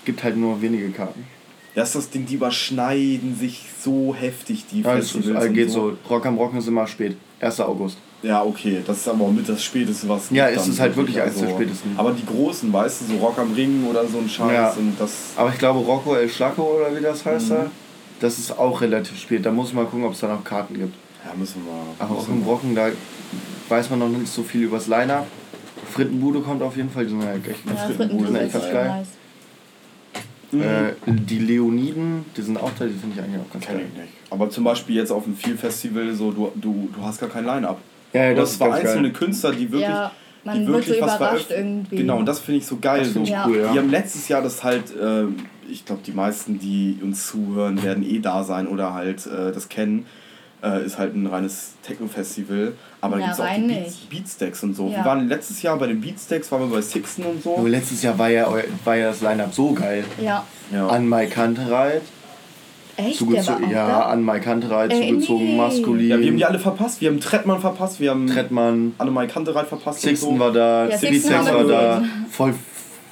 [0.04, 1.24] Gibt halt nur wenige Karten.
[1.74, 5.46] Das ist das Ding, die überschneiden sich so heftig, die Ja, es ist, Festivals.
[5.46, 5.96] und geht so.
[6.08, 7.16] Rock am Brocken ist immer spät.
[7.40, 7.60] 1.
[7.60, 7.98] August.
[8.22, 10.78] Ja, okay, das ist aber auch mit das Späteste, was es Ja, gibt es ist
[10.80, 11.92] halt wirklich eines der spätesten.
[11.96, 14.70] Aber die großen, weißt du, so Rock am Ring oder so ein Scheiß Ja.
[14.72, 15.10] und das.
[15.36, 17.54] Aber ich glaube, Rocco El Schlacco oder wie das heißt Mhm.
[17.54, 17.70] da,
[18.20, 19.44] das ist auch relativ spät.
[19.44, 20.94] Da muss man gucken, ob es da noch Karten gibt.
[21.24, 21.72] Ja, müssen wir.
[22.04, 22.88] Aber müssen im Brocken, da
[23.68, 25.26] weiß man noch nicht so viel übers Line-Up.
[25.90, 28.88] Frittenbude kommt auf jeden Fall, die sind ja echt Ja, Frittenbude ist echt geil.
[28.88, 29.08] nice.
[30.52, 30.62] Mhm.
[30.62, 33.86] Äh, die Leoniden, die sind auch da, die finde ich eigentlich auch ganz Kenn geil.
[33.92, 34.12] ich nicht.
[34.30, 37.44] Aber zum Beispiel jetzt auf dem Feel Festival, so du, du, du hast gar kein
[37.44, 37.78] Line-Up.
[38.12, 39.18] Ja, ja, Du das zwar ganz einzelne geil.
[39.18, 39.82] Künstler, die wirklich.
[39.88, 40.10] Ja,
[40.44, 41.96] man die wird wirklich so was überrascht irgendwie.
[41.96, 43.00] Genau, und das finde ich so geil.
[43.04, 43.20] Das so.
[43.20, 43.72] cool, ja.
[43.72, 45.24] Die haben letztes Jahr das halt, äh,
[45.70, 49.68] ich glaube, die meisten, die uns zuhören, werden eh da sein oder halt äh, das
[49.68, 50.06] kennen.
[50.62, 52.74] äh, ist halt ein reines Techno-Festival.
[53.00, 53.96] Aber da Ja, gibt es auch die Beats.
[54.10, 54.88] Beatstacks und so.
[54.88, 54.96] Ja.
[54.98, 57.56] Wir waren letztes Jahr bei den Beatstacks, waren wir bei Sixten und so.
[57.56, 58.46] Aber letztes Jahr war ja,
[58.84, 60.04] war ja das Line-Up so geil.
[60.22, 60.44] Ja.
[60.70, 60.86] Ja.
[60.88, 62.02] An Mike Kantereit,
[62.96, 63.20] Echt?
[63.22, 64.00] Der war zugezogen, auch ja, da?
[64.10, 65.56] an Mike Kantereit, Ey, zugezogen, nee.
[65.56, 66.08] maskulin.
[66.10, 67.00] ja, wir haben die alle verpasst.
[67.00, 70.02] Wir haben Trettmann verpasst, wir haben Trettmann, Annemai Kantereit verpasst.
[70.02, 70.40] Sixten und so.
[70.40, 72.02] war da, Ja, City Sixten war da.
[72.28, 72.54] Voll,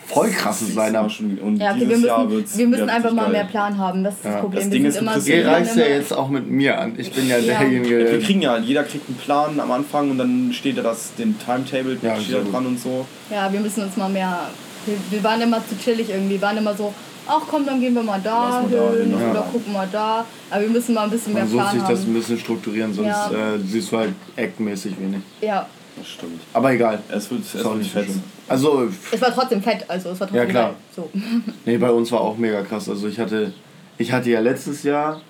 [0.09, 1.11] voll krasses Line-Up.
[1.11, 3.33] schon- Und Ja, okay, wir müssen, wir müssen einfach mal geil.
[3.33, 4.03] mehr Plan haben.
[4.05, 4.41] Das ist das Ja.
[4.41, 4.61] Problem.
[4.63, 6.95] Das wir Ding sind ist, im immer Ihr reißt ja jetzt auch mit mir an.
[6.99, 7.59] Ich bin ja Ja.
[7.59, 8.11] derjenige.
[8.13, 11.37] Wir kriegen ja, jeder kriegt einen Plan am Anfang und dann steht da das, den
[11.39, 13.05] Timetable Ja, steht da dran und so.
[13.31, 14.39] Ja, wir müssen uns mal mehr.
[14.87, 16.35] Wir, wir waren immer zu chillig irgendwie.
[16.35, 16.95] Wir waren immer so,
[17.27, 19.31] ach komm, dann gehen wir mal da hin ja.
[19.31, 20.25] oder gucken mal da.
[20.51, 22.15] Aber wir müssen mal ein bisschen mehr Man Plan sich das ein haben.
[22.15, 23.31] bisschen strukturieren, sonst Ja.
[23.31, 25.21] äh, siehst du halt actmäßig wenig.
[25.43, 25.67] Ja,
[25.99, 26.41] Das stimmt.
[26.53, 27.01] Aber egal.
[27.09, 28.05] Es wird, es Ist auch wird nicht fett.
[28.07, 28.23] schlimm.
[28.49, 29.85] Also, es war trotzdem fett.
[29.89, 30.65] Also es war trotzdem Ja, klar.
[30.71, 30.75] geil.
[30.95, 31.11] So.
[31.67, 32.89] nee, bei uns war auch mega krass.
[32.89, 33.53] Also ich hatte,
[33.99, 35.21] ich hatte ja letztes Jahr,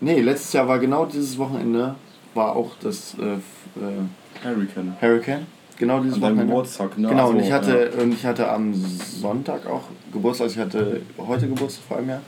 [0.00, 1.94] nee, letztes Jahr war genau dieses Wochenende,
[2.34, 4.96] war auch das äh, äh, Hurricane.
[5.00, 5.46] Hurricane.
[5.78, 6.46] Genau dieses An Wochenende.
[6.46, 7.08] Geburtstag, ne?
[7.08, 9.82] Genau, und Also, ich hatte, und ich hatte am Sonntag auch
[10.12, 12.20] Geburtstag, also ich hatte heute Geburtstag vor einem Jahr.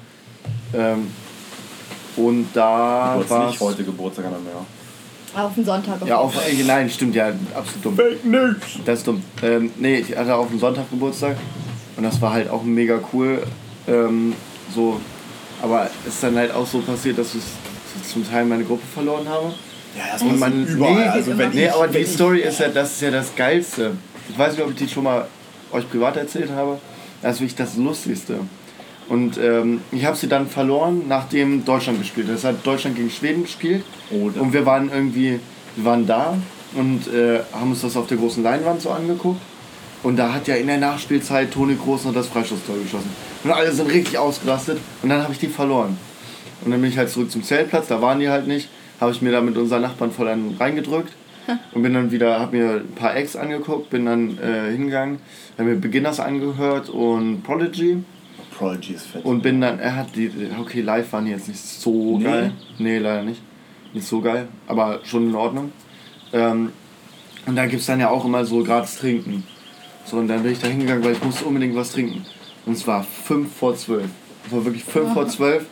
[0.72, 1.08] Ähm,
[2.16, 4.66] und da war nicht heute Geburtstag an der Meer.
[5.34, 6.00] Auf den Sonntag.
[6.00, 7.96] Ja, jeden auf, äh, nein, stimmt, ja, absolut dumm.
[7.96, 8.56] Fake News!
[8.84, 9.22] Das ist dumm.
[9.42, 11.36] Ähm, nee, ich hatte auf dem Sonntag Geburtstag
[11.96, 13.42] und das war halt auch mega cool.
[13.86, 14.34] Ähm,
[14.74, 15.00] so,
[15.62, 17.42] aber es ist dann halt auch so passiert, dass ich
[18.10, 19.52] zum Teil meine Gruppe verloren habe.
[19.96, 20.94] Ja, das Und man, überall.
[20.94, 23.92] Nee, also wenn nee ich, aber die Story ist ja, das ist ja das Geilste.
[24.28, 25.26] Ich weiß nicht, ob ich die schon mal
[25.72, 26.78] euch privat erzählt habe.
[27.22, 28.38] Das ist wirklich das Lustigste.
[29.10, 32.36] Und ähm, ich habe sie dann verloren, nachdem Deutschland gespielt hat.
[32.36, 33.82] Es hat Deutschland gegen Schweden gespielt.
[34.12, 35.40] Oh, da- und wir waren irgendwie,
[35.74, 36.38] wir waren da
[36.76, 39.40] und äh, haben uns das auf der großen Leinwand so angeguckt.
[40.04, 43.10] Und da hat ja in der Nachspielzeit Toni Groß noch das Freistoßtor geschossen.
[43.42, 44.78] Und alle sind richtig ausgerastet.
[45.02, 45.98] Und dann habe ich die verloren.
[46.64, 48.68] Und dann bin ich halt zurück zum Zeltplatz, da waren die halt nicht.
[49.00, 51.12] Habe ich mir da mit unseren Nachbarn voll einen reingedrückt.
[51.72, 55.18] Und bin dann wieder, habe mir ein paar Acts angeguckt, bin dann äh, hingegangen,
[55.58, 58.04] habe mir Beginners angehört und Prodigy.
[58.60, 59.24] Prodigy ist fett.
[59.24, 60.30] Und bin dann, er hat die,
[60.60, 62.24] okay, live waren die jetzt nicht so Nee.
[62.24, 62.52] geil.
[62.78, 63.40] Nee, leider nicht.
[63.94, 65.72] Nicht so geil, aber schon in Ordnung.
[66.32, 66.70] Ähm,
[67.46, 69.44] und da gibt es dann ja auch immer so gratis Trinken.
[70.04, 72.24] So, und dann bin ich da hingegangen, weil ich musste unbedingt was trinken.
[72.66, 74.04] Und es war 5 vor 12.
[74.46, 75.64] Es war wirklich 5 vor 12.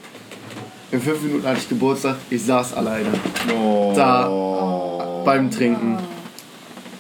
[0.91, 3.11] In 5 Minuten hatte ich Geburtstag, ich saß alleine
[3.55, 3.93] oh.
[3.95, 5.99] da beim Trinken.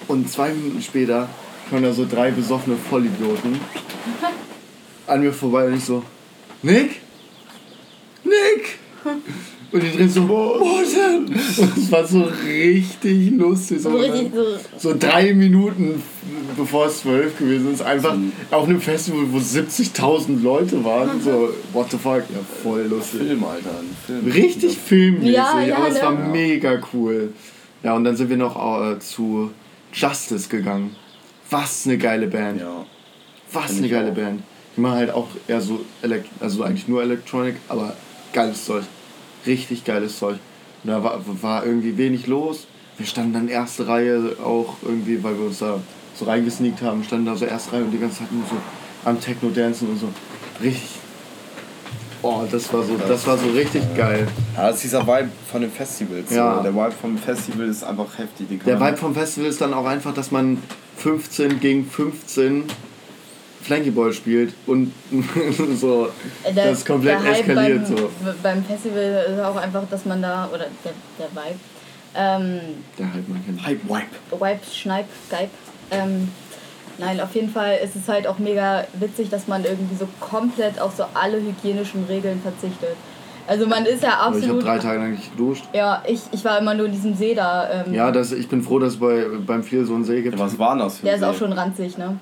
[0.07, 1.29] Und zwei Minuten später
[1.71, 3.59] kommen da so drei besoffene Vollidioten
[5.09, 6.03] an mir vorbei und ich so,
[6.63, 7.01] Nick?
[8.25, 8.79] Nick?
[9.71, 11.27] Und die drehen so, Morten!
[11.27, 13.83] Und es war so richtig lustig.
[13.83, 14.91] So richtig so.
[14.91, 16.03] so drei Minuten
[16.59, 18.17] bevor es zwölf gewesen ist, einfach
[18.51, 21.21] auf einem Festival, wo 70.000 Leute waren.
[21.23, 22.25] So, what the fuck?
[22.31, 23.21] Ja, voll lustig.
[23.21, 23.71] Film, Alter.
[23.71, 24.33] Ein Film.
[24.33, 26.03] Richtig filmmäßig, Ja, ja, aber es ne?
[26.03, 26.29] war Ja.
[26.29, 27.33] mega cool.
[27.83, 29.53] Ja, und dann sind wir noch äh, zu
[29.93, 30.97] Justice gegangen.
[31.51, 32.61] Was eine geile Band.
[32.61, 32.85] Ja.
[33.53, 34.15] Was Find eine geile auch.
[34.17, 34.43] Band.
[34.79, 37.95] Machen halt auch eher so, Elek also eigentlich nur Electronic, aber
[38.33, 38.85] geiles Zeug.
[39.47, 40.39] Richtig geiles Zeug.
[40.85, 42.67] Und da war, war irgendwie wenig los.
[42.97, 45.81] Wir standen dann erste Reihe auch irgendwie, weil wir uns da
[46.15, 48.57] so reingesneakt haben, standen da so erste Reihe und die ganze Zeit nur so
[49.05, 50.09] am Techno-Dancen und so.
[50.63, 50.91] Richtig.
[52.21, 54.27] Oh, das war so, das war so richtig geil.
[54.57, 56.35] Ja, das ist dieser Vibe von den Festivals.
[56.35, 56.61] Ja.
[56.63, 58.65] Der Vibe vom Festival ist einfach heftig.
[58.65, 60.61] Der Vibe vom Festival ist dann auch einfach, dass man
[60.97, 62.65] 15 gegen 15
[63.63, 64.93] Flankyball spielt und
[65.81, 66.09] so
[66.45, 68.11] Äh, Der- das komplett der Hype eskaliert beim, so.
[68.43, 71.59] Beim Festival ist auch einfach, dass man da, oder der, der Vibe,
[72.15, 72.61] ähm,
[72.99, 73.65] Der halt man kennt.
[73.67, 74.07] Hype Vibe.
[74.45, 75.51] Wipe, Schneip, Geib.
[75.91, 76.29] Ähm,
[76.99, 80.81] nein, auf jeden Fall ist es halt auch mega witzig, dass man irgendwie so komplett
[80.81, 82.97] auf so alle hygienischen Regeln verzichtet.
[83.47, 84.65] Also man ist ja Also ich habe absolut.
[84.65, 85.65] drei Tage lang nicht geduscht.
[85.73, 87.85] ja, ich, ich war immer nur in diesem See da.
[87.87, 90.39] Ähm, Ja, das, ich bin froh, dass es bei, beim viel so einen See gibt.
[90.39, 91.39] Ja, was war das für Der ein ist auch See?
[91.39, 92.19] schon ranzig, ne?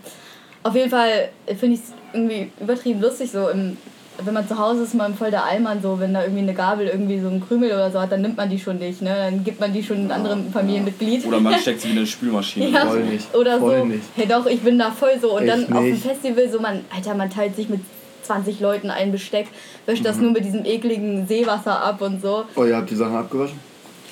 [0.66, 3.76] Auf jeden Fall finde ich es irgendwie übertrieben lustig, so im,
[4.24, 6.86] wenn man zu Hause ist, man voll der Allmann, so wenn da irgendwie eine Gabel
[6.86, 9.14] irgendwie so einen Krümel oder so hat, dann nimmt man die schon nicht, ne?
[9.14, 11.26] Dann gibt man die schon einem anderen Familienmitglied.
[11.26, 12.68] Oder man steckt sie wieder in eine Spülmaschine.
[12.70, 13.84] Ja, Voll nicht, oder voll so.
[13.84, 14.02] nicht.
[14.16, 15.36] Hey doch, ich bin da voll so.
[15.36, 16.02] Und Echt dann auf dem nicht.
[16.06, 17.80] Festival so, man, Alter, man teilt sich mit
[18.22, 19.46] 20 Leuten ein Besteck,
[19.84, 20.06] wäscht Mhm.
[20.06, 22.44] das nur mit diesem ekligen Seewasser ab und so.
[22.56, 23.60] Oh, ihr habt die Sachen abgewaschen?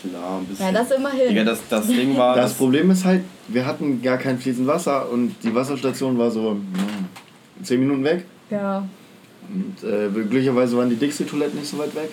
[0.09, 0.67] Klar, ein bisschen.
[0.67, 1.29] Ja, das immerhin.
[1.29, 2.37] Digga, das, das Ding war.
[2.37, 6.53] Das Problem ist halt, wir hatten gar kein fließend Wasser und die Wasserstation war so
[6.53, 6.65] hm,
[7.63, 8.25] 10 Minuten weg.
[8.51, 8.87] Ja.
[9.49, 12.11] Und äh, glücklicherweise waren die Dixie-Toiletten nicht so weit weg.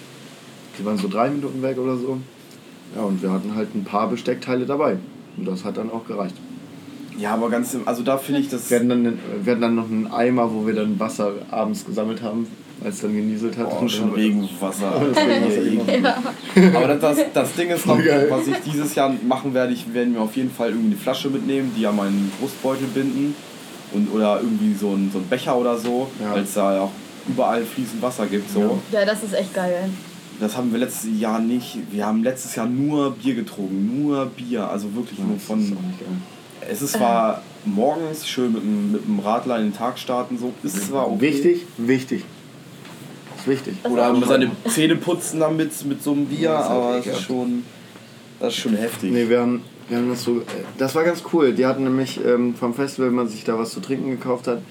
[0.77, 2.17] Die waren so drei Minuten weg oder so.
[2.95, 4.97] Ja, und wir hatten halt ein paar Besteckteile dabei.
[5.37, 6.35] Und das hat dann auch gereicht.
[7.17, 8.69] ja, aber ganz also da finde ich das.
[8.69, 12.21] Wir hatten, dann, wir hatten dann noch einen Eimer, wo wir dann Wasser abends gesammelt
[12.21, 12.47] haben.
[12.83, 13.67] Als es dann genieselt hat.
[13.71, 15.01] Oh, Und schon dann- Regenwasser.
[15.13, 16.77] Das Regenwasser immer.
[16.77, 17.97] Aber das, das, das Ding ist noch,
[18.29, 21.29] was ich dieses Jahr machen werde, ich werde mir auf jeden Fall irgendwie eine Flasche
[21.29, 23.35] mitnehmen, die an meinen Brustbeutel binden.
[23.93, 26.33] Und, oder irgendwie so ein, so ein Becher oder so, Ja.
[26.33, 26.91] weil es da auch
[27.27, 28.49] überall fließend Wasser gibt.
[28.49, 28.79] So.
[28.91, 29.89] Ja, das ist echt geil.
[30.39, 31.77] Das haben wir letztes Jahr nicht.
[31.91, 34.01] Wir haben letztes Jahr nur Bier getrunken.
[34.01, 34.67] Nur Bier.
[34.69, 35.75] Also wirklich nur von.
[36.69, 40.53] Es ist zwar morgens schön mit dem, mit dem Radler in den Tag starten, so
[40.63, 41.21] ist zwar okay.
[41.21, 42.23] Wichtig, wichtig.
[43.41, 43.75] Ist wichtig.
[43.83, 44.51] Das Oder ist seine.
[44.67, 47.63] Zähne putzen damit mit so einem Bier, Ja, das ist aber es ist schon.
[48.39, 49.11] Das ist schon heftig.
[49.11, 50.37] Nee, wir haben, wir haben das so.
[50.39, 50.43] äh,
[50.77, 51.53] Das war ganz cool.
[51.53, 54.61] Die hatten nämlich ähm, vom Festival, wenn man sich da was zu trinken gekauft hat,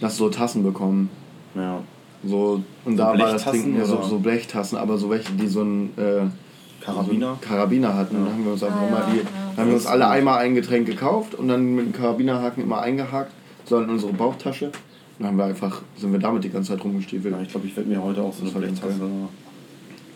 [0.00, 1.08] du so Tassen bekommen.
[1.54, 1.80] Ja.
[2.24, 5.46] So, und So da war das Trinken ja so, so Blechtassen, aber so welche, die
[5.46, 7.38] so einen äh, Karabiner?
[7.40, 8.14] So Karabiner hatten.
[8.16, 9.22] Dann haben wir uns einfach Ah, immer ja, die, ja.
[9.54, 12.80] dann haben wir uns alle einmal ein Getränk gekauft und dann mit dem Karabinerhaken immer
[12.80, 13.32] eingehakt,
[13.64, 14.70] so in unsere Bauchtasche.
[15.18, 17.34] Dann haben wir einfach, sind wir damit die ganze Zeit rumgestiefelt.
[17.34, 19.00] Ja, ich glaube, ich werde mir heute auch so eine Blechtasse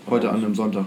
[0.08, 0.86] Heute an einem Sonntag.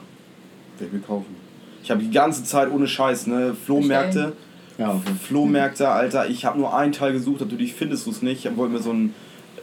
[0.78, 1.36] werd ich mir kaufen.
[1.84, 3.56] Ich habe die ganze Zeit ohne Scheiß, ne?
[3.66, 4.34] Flohmärkte.
[4.78, 6.28] Ja, Flohmärkte, Alter.
[6.30, 8.46] Ich habe nur einen Teil gesucht, natürlich findest du es nicht.
[8.46, 9.14] Ich wollte mir so ein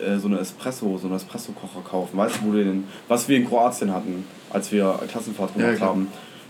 [0.00, 2.16] äh, so eine Espresso, so einen Espresso-Kocher kaufen.
[2.16, 5.76] Weißt du, wo du den, was wir in Kroatien hatten, als wir Klassenfahrt Ja, gemacht
[5.78, 5.88] klar.
[5.90, 6.08] haben.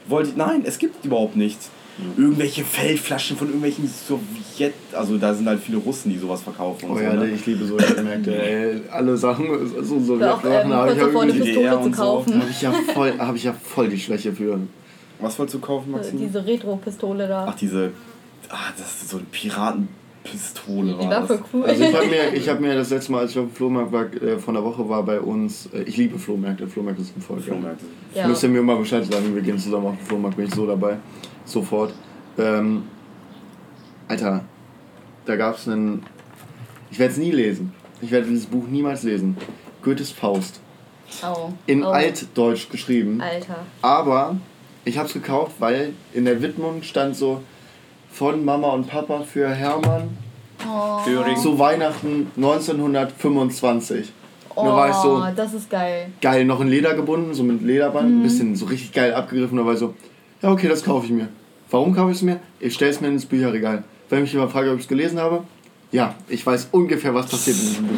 [0.08, 1.70] Wollte ich, nein, es gibt überhaupt nichts.
[2.16, 6.92] Irgendwelche Feldflaschen von irgendwelchen Sowjet, also da sind halt viele Russen, die sowas verkaufen und
[6.92, 7.02] Oh so.
[7.02, 7.28] ja, ne?
[7.30, 8.34] ich liebe so Märkte.
[8.42, 9.46] Ey, alle Sachen,
[9.82, 12.02] so, so Oder auch ähm, habe ich, ja eine Pistole zu und so.
[12.02, 12.40] kaufen.
[12.40, 14.58] hab ich, ja voll, hab ich ja voll die Schwäche für.
[15.20, 16.18] Was wolltest du kaufen, Maxim?
[16.18, 17.46] Diese Retro-Pistole da.
[17.48, 17.90] Ach, diese,
[18.48, 21.64] ah, das ist so eine Piratenpistole die war voll cool.
[21.64, 23.92] Also ich habe mir, ich hab mir das letzte Mal, als ich auf dem Flohmarkt
[23.92, 27.36] war, äh, von der Woche war bei uns, äh, ich liebe Flohmärkte, Flohmärkte sind voll
[27.36, 27.46] geil.
[27.46, 27.84] Flohmärkte.
[28.14, 28.26] Ja.
[28.26, 30.66] Müsst ihr mir mal Bescheid sagen, wir gehen zusammen auf den Flohmarkt, bin ich so
[30.66, 30.96] dabei.
[31.50, 31.92] Sofort.
[32.38, 32.84] Ähm,
[34.08, 34.44] Alter,
[35.26, 36.04] da gab es einen.
[36.90, 37.72] Ich werde es nie lesen.
[38.00, 39.36] Ich werde dieses Buch niemals lesen.
[39.82, 40.60] Goethes Faust.
[41.22, 41.50] Oh.
[41.66, 41.90] In oh.
[41.90, 43.20] Altdeutsch geschrieben.
[43.20, 43.58] Alter.
[43.82, 44.36] Aber
[44.84, 47.42] ich habe es gekauft, weil in der Widmung stand so
[48.10, 50.16] von Mama und Papa für Hermann
[50.68, 51.34] Oh.
[51.36, 54.12] Zu Weihnachten 1925.
[54.54, 56.08] Oh, Nur war ich so, das ist geil.
[56.20, 59.56] geil, noch in Leder gebunden, so mit Lederband, ein bisschen so richtig geil abgegriffen.
[59.56, 59.94] Da war ich so,
[60.42, 61.28] ja okay, das kaufe ich mir.
[61.70, 62.40] Warum kaufe ich es mir?
[62.58, 63.84] Ich stelle es mir ins Bücherregal.
[64.08, 65.44] Wenn mich jemand fragt, ob ich es gelesen habe,
[65.92, 67.94] ja, ich weiß ungefähr, was passiert in diesem Buch.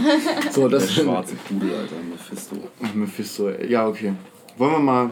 [0.51, 2.57] So, Der das schwarze Pudel, Alter, Mephisto.
[2.95, 4.13] Mephisto, ja okay.
[4.57, 5.11] Wollen wir mal,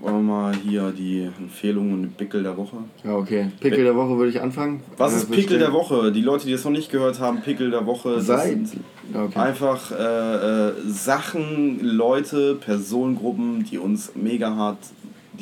[0.00, 2.76] Wollen wir mal hier die Empfehlungen und Pickel der Woche?
[3.04, 4.80] ja okay, Pickel der Woche würde ich anfangen.
[4.96, 6.10] Was ist Pickel der Woche?
[6.10, 8.14] Die Leute, die es noch nicht gehört haben, Pickel der Woche.
[8.16, 8.66] das Seit.
[8.66, 8.80] sind
[9.14, 9.38] okay.
[9.38, 14.78] Einfach äh, äh, Sachen, Leute, Personengruppen, die uns mega hart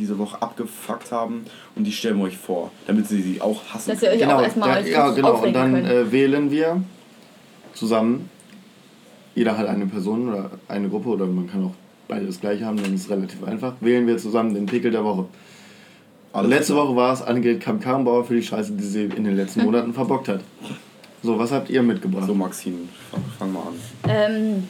[0.01, 1.44] diese Woche abgefuckt haben
[1.76, 3.90] und die stellen wir euch vor, damit sie sie auch hassen.
[3.90, 5.42] Dass ihr euch Genau, auch erstmal ja, ja, genau.
[5.42, 6.82] Und dann äh, wählen wir
[7.74, 8.28] zusammen.
[9.34, 11.74] Jeder hat eine Person oder eine Gruppe oder man kann auch
[12.09, 13.74] beide das gleiche haben, dann ist es relativ einfach.
[13.80, 15.26] Wählen wir zusammen den Pickel der Woche.
[16.32, 16.86] Alles Letzte klar.
[16.86, 20.28] Woche war es Annegret Kamp-Karrenbauer für die Scheiße, die sie in den letzten Monaten verbockt
[20.28, 20.40] hat.
[21.22, 22.26] So, was habt ihr mitgebracht?
[22.26, 23.74] So, Maxine, fang, fang mal an.
[24.09, 24.68] Ähm,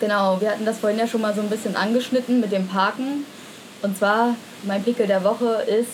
[0.00, 3.24] genau, wir hatten das vorhin ja schon mal so ein bisschen angeschnitten mit dem Parken.
[3.82, 5.90] Und zwar, mein Pickel der Woche ist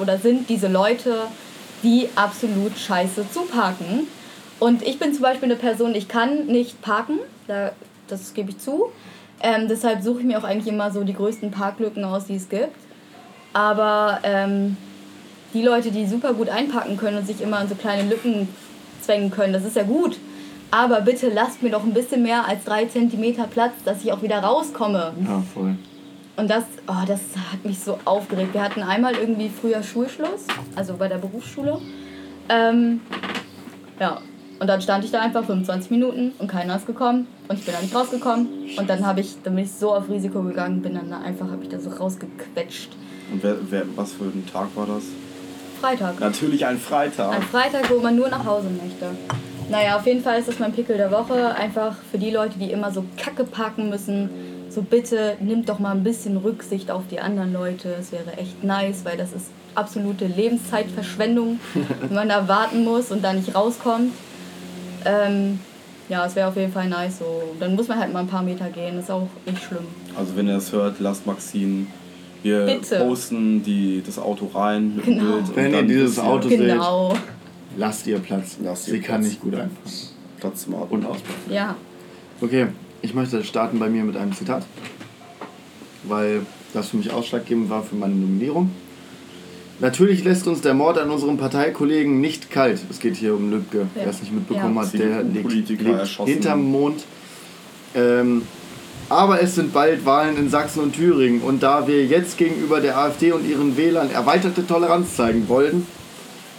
[0.00, 1.14] oder sind diese Leute,
[1.82, 4.06] die absolut scheiße zuparken.
[4.58, 7.72] Und ich bin zum Beispiel eine Person, ich kann nicht parken, da,
[8.08, 8.86] das gebe ich zu.
[9.42, 12.48] Ähm, deshalb suche ich mir auch eigentlich immer so die größten Parklücken aus, die es
[12.48, 12.76] gibt.
[13.52, 14.76] Aber ähm,
[15.52, 18.48] die Leute, die super gut einpacken können und sich immer in so kleine Lücken
[19.02, 20.16] zwängen können, das ist ja gut.
[20.70, 24.22] Aber bitte lasst mir doch ein bisschen mehr als drei Zentimeter Platz, dass ich auch
[24.22, 25.12] wieder rauskomme.
[25.24, 25.76] Ja, voll.
[26.36, 27.20] Und das, oh, das
[27.50, 28.52] hat mich so aufgeregt.
[28.52, 31.80] Wir hatten einmal irgendwie früher Schulschluss, also bei der Berufsschule.
[32.48, 33.00] Ähm,
[33.98, 34.20] ja,
[34.58, 37.74] und dann stand ich da einfach 25 Minuten und keiner ist gekommen und ich bin
[37.74, 38.48] da nicht rausgekommen.
[38.76, 41.50] Und dann habe ich, dann bin ich so auf Risiko gegangen, bin dann da einfach,
[41.50, 42.90] habe ich da so rausgequetscht.
[43.32, 45.04] Und wer, wer, was für ein Tag war das?
[45.80, 46.20] Freitag.
[46.20, 47.34] Natürlich ein Freitag.
[47.34, 49.10] Ein Freitag, wo man nur nach Hause möchte.
[49.70, 51.54] Naja, auf jeden Fall ist das mein Pickel der Woche.
[51.54, 54.30] Einfach für die Leute, die immer so kacke parken müssen.
[54.76, 57.94] So bitte nimmt doch mal ein bisschen Rücksicht auf die anderen Leute.
[57.98, 61.58] Es wäre echt nice, weil das ist absolute Lebenszeitverschwendung,
[62.02, 64.12] wenn man da warten muss und da nicht rauskommt.
[65.06, 65.60] Ähm,
[66.10, 67.20] ja, es wäre auf jeden Fall nice.
[67.20, 67.54] So.
[67.58, 68.98] Dann muss man halt mal ein paar Meter gehen.
[68.98, 69.86] Ist auch nicht schlimm.
[70.14, 71.86] Also wenn ihr das hört, lasst Maxine.
[72.42, 72.96] Wir Bitte.
[72.98, 75.22] posten die, das Auto rein mit Genau.
[75.36, 75.48] Bild.
[75.48, 77.14] und Wenn ihr dieses ihr, Auto- Genau.
[77.78, 78.58] Lasst ihr Platz.
[78.62, 79.30] Lasst ihr sie kann Platz.
[79.30, 79.70] nicht gut einfahren.
[80.38, 80.94] Platz zum Auto.
[80.94, 81.34] Und ausbauen.
[81.50, 81.74] Ja.
[82.42, 82.66] Okay,
[83.02, 84.64] ich möchte starten bei mir mit einem Zitat,
[86.04, 86.42] weil
[86.72, 88.70] das für mich ausschlaggebend war für meine Nominierung.
[89.78, 92.80] Natürlich lässt uns der Mord an unserem Parteikollegen nicht kalt.
[92.88, 93.86] Es geht hier um Lübcke, Ja.
[93.94, 94.82] wer es nicht mitbekommen Ja.
[94.82, 95.80] hat, der liegt, liegt
[96.24, 97.04] hinterm Mond.
[97.94, 98.42] Ähm,
[99.08, 102.98] Aber es sind bald Wahlen in Sachsen und Thüringen und da wir jetzt gegenüber der
[102.98, 105.86] AfD und ihren Wählern erweiterte Toleranz zeigen wollten,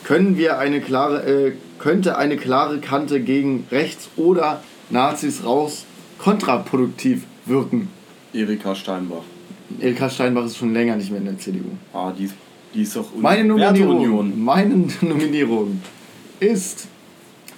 [0.06, 5.84] können wir eine klare, äh, könnte eine klare Kante gegen rechts oder Nazis raus
[6.18, 7.90] kontraproduktiv wirken.
[8.34, 9.24] Erika Steinbach.
[9.80, 11.66] Ilka Steinbach ist schon länger nicht mehr in der CDU.
[11.94, 12.36] Ah, die, ist-
[12.74, 15.82] die ist doch Meine Nominierung, meine Nominierung
[16.40, 16.88] ist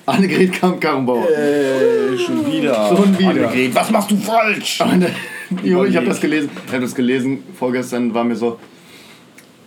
[0.05, 1.30] Annegret Kramp-Karrenbauer.
[1.30, 2.88] Äh, schon wieder.
[2.95, 3.30] Schon wieder.
[3.30, 4.80] Annegret, was machst du falsch?
[5.64, 6.49] jo, ich habe das gelesen.
[6.66, 7.43] Ich habe das gelesen.
[7.57, 8.60] Vorgestern war mir so,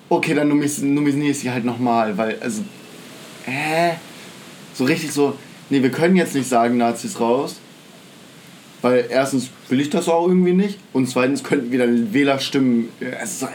[0.08, 2.62] okay, dann nominiere ich sie halt nochmal, weil, also,
[3.46, 3.92] äh,
[4.74, 5.36] so richtig so,
[5.70, 7.60] nee, wir können jetzt nicht sagen, Nazis raus.
[8.82, 12.88] Weil erstens will ich das auch irgendwie nicht und zweitens könnten wieder Wählerstimmen.
[13.00, 13.54] äh, Es ist, halt-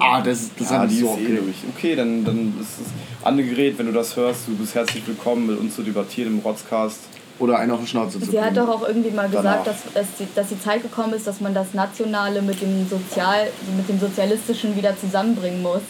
[0.00, 1.38] ah, das, das Ja, hat die so ist eh.
[1.76, 3.24] Okay, dann, dann ist es.
[3.24, 6.98] Annegret, wenn du das hörst, du bist herzlich willkommen, mit uns zu debattieren im Rotzcast.
[7.40, 10.06] Oder einen auf die Schnauze zu Sie hat doch auch irgendwie mal gesagt, dass, es,
[10.18, 13.46] die- dass die Zeit gekommen ist, dass man das Nationale mit dem, Sozial,
[13.76, 15.82] mit dem Sozialistischen wieder zusammenbringen muss.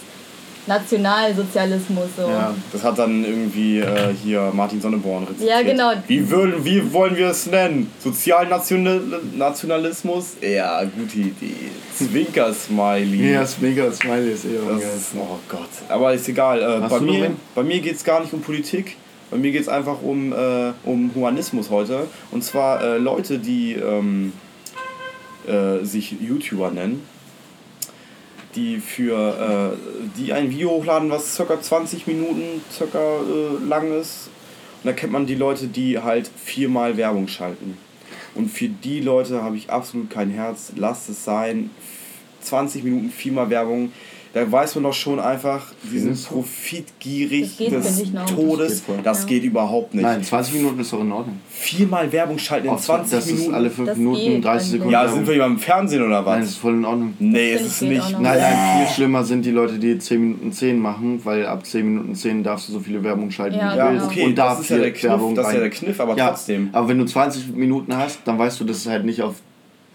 [0.68, 2.28] Nationalsozialismus so.
[2.28, 2.54] Ja.
[2.72, 5.50] Das hat dann irgendwie äh, hier Martin Sonneborn rezitiert.
[5.50, 5.90] Ja, genau.
[6.06, 7.90] Wie, würden, wie wollen wir es nennen?
[7.98, 10.36] Sozialnationalismus?
[10.40, 11.72] Ja, gute Idee.
[11.96, 13.32] Zwinker-Smiley.
[13.32, 15.70] Ja, das mega Smiley ist eh Das ist, oh Gott.
[15.88, 16.60] Aber ist egal.
[16.60, 18.96] Äh, bei, mir, bei mir geht es gar nicht um Politik.
[19.30, 22.06] Bei mir geht es einfach um, äh, um Humanismus heute.
[22.30, 24.32] Und zwar äh, Leute, die ähm,
[25.46, 27.02] äh, sich YouTuber nennen,
[28.58, 31.60] die für äh, die ein Video hochladen, was ca.
[31.60, 34.28] 20 Minuten circa äh, lang ist.
[34.82, 37.78] Und da kennt man die Leute, die halt viermal Werbung schalten.
[38.34, 40.72] Und für die Leute habe ich absolut kein Herz.
[40.76, 41.70] Lasst es sein.
[42.42, 43.92] 20 Minuten viermal Werbung.
[44.34, 46.34] Da weiß man doch schon einfach, die sind du?
[46.34, 48.02] profitgierig Das geht, des.
[48.34, 48.68] Todes.
[48.68, 49.06] Das geht.
[49.06, 49.28] Das Ja.
[49.28, 50.02] geht überhaupt nicht.
[50.02, 51.38] Nein, 20 Minuten ist doch in Ordnung.
[51.48, 53.44] Viermal Werbung schalten in Auf- 20 das Minuten.
[53.48, 54.70] ist alle 5 Das Minuten, geht 30 eigentlich.
[54.70, 54.92] Sekunden.
[54.92, 56.32] ja, sind wir hier beim Fernsehen oder was?
[56.32, 57.14] Nein, das ist voll in Ordnung.
[57.18, 58.12] nee, Das es ist nicht.
[58.20, 61.86] Nein, nein, viel schlimmer sind die Leute, die 10 Minuten 10 machen, weil ab 10
[61.86, 64.06] Minuten 10 darfst du so viele Werbung schalten, Ja, wie du Ja, willst.
[64.06, 65.70] okay, und da das ist ja der Kniff, Werbung das ist ja rein.
[65.70, 66.68] der Kniff, aber ja, trotzdem.
[66.72, 69.36] Aber wenn du 20 Minuten hast, dann weißt du, dass es halt nicht auf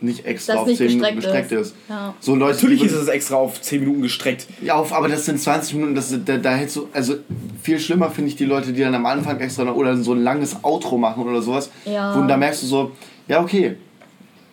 [0.04, 1.68] nicht extra Das auf nicht 10 Minuten gestreckt ist.
[1.70, 1.76] ist.
[1.90, 2.14] Ja.
[2.20, 4.48] So Leute, Natürlich ist es extra auf 10 Minuten gestreckt.
[4.62, 7.16] Ja, auf, aber das sind 20 Minuten, das, da, da hättest du, also
[7.62, 10.24] viel schlimmer finde ich die Leute, die dann am Anfang extra noch, oder so ein
[10.24, 11.72] langes Outro machen oder sowas.
[11.86, 12.16] Ja.
[12.16, 12.92] Wo, da merkst du so,
[13.28, 13.78] ja okay,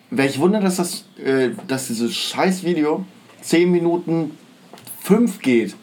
[0.09, 3.05] welch Wunder, dass das, äh, dass dieses scheiß Video
[3.41, 4.37] 10 Minuten
[5.03, 5.75] 5 geht.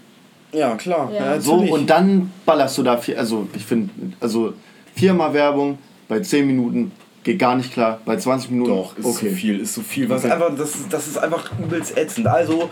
[0.53, 1.11] Ja, klar.
[1.13, 1.41] Ja.
[1.41, 3.91] So, und dann ballerst du da viel, also ich finde,
[4.21, 4.55] also
[4.95, 6.93] viermal Werbung bei 10 Minuten
[7.29, 9.29] geht gar nicht klar, bei 20 Minuten Doch, ist okay.
[9.29, 10.09] zu viel, ist zu viel.
[10.09, 10.33] Was Okay.
[10.33, 12.27] einfach, das, ist- das ist einfach übelst ätzend.
[12.27, 12.71] Also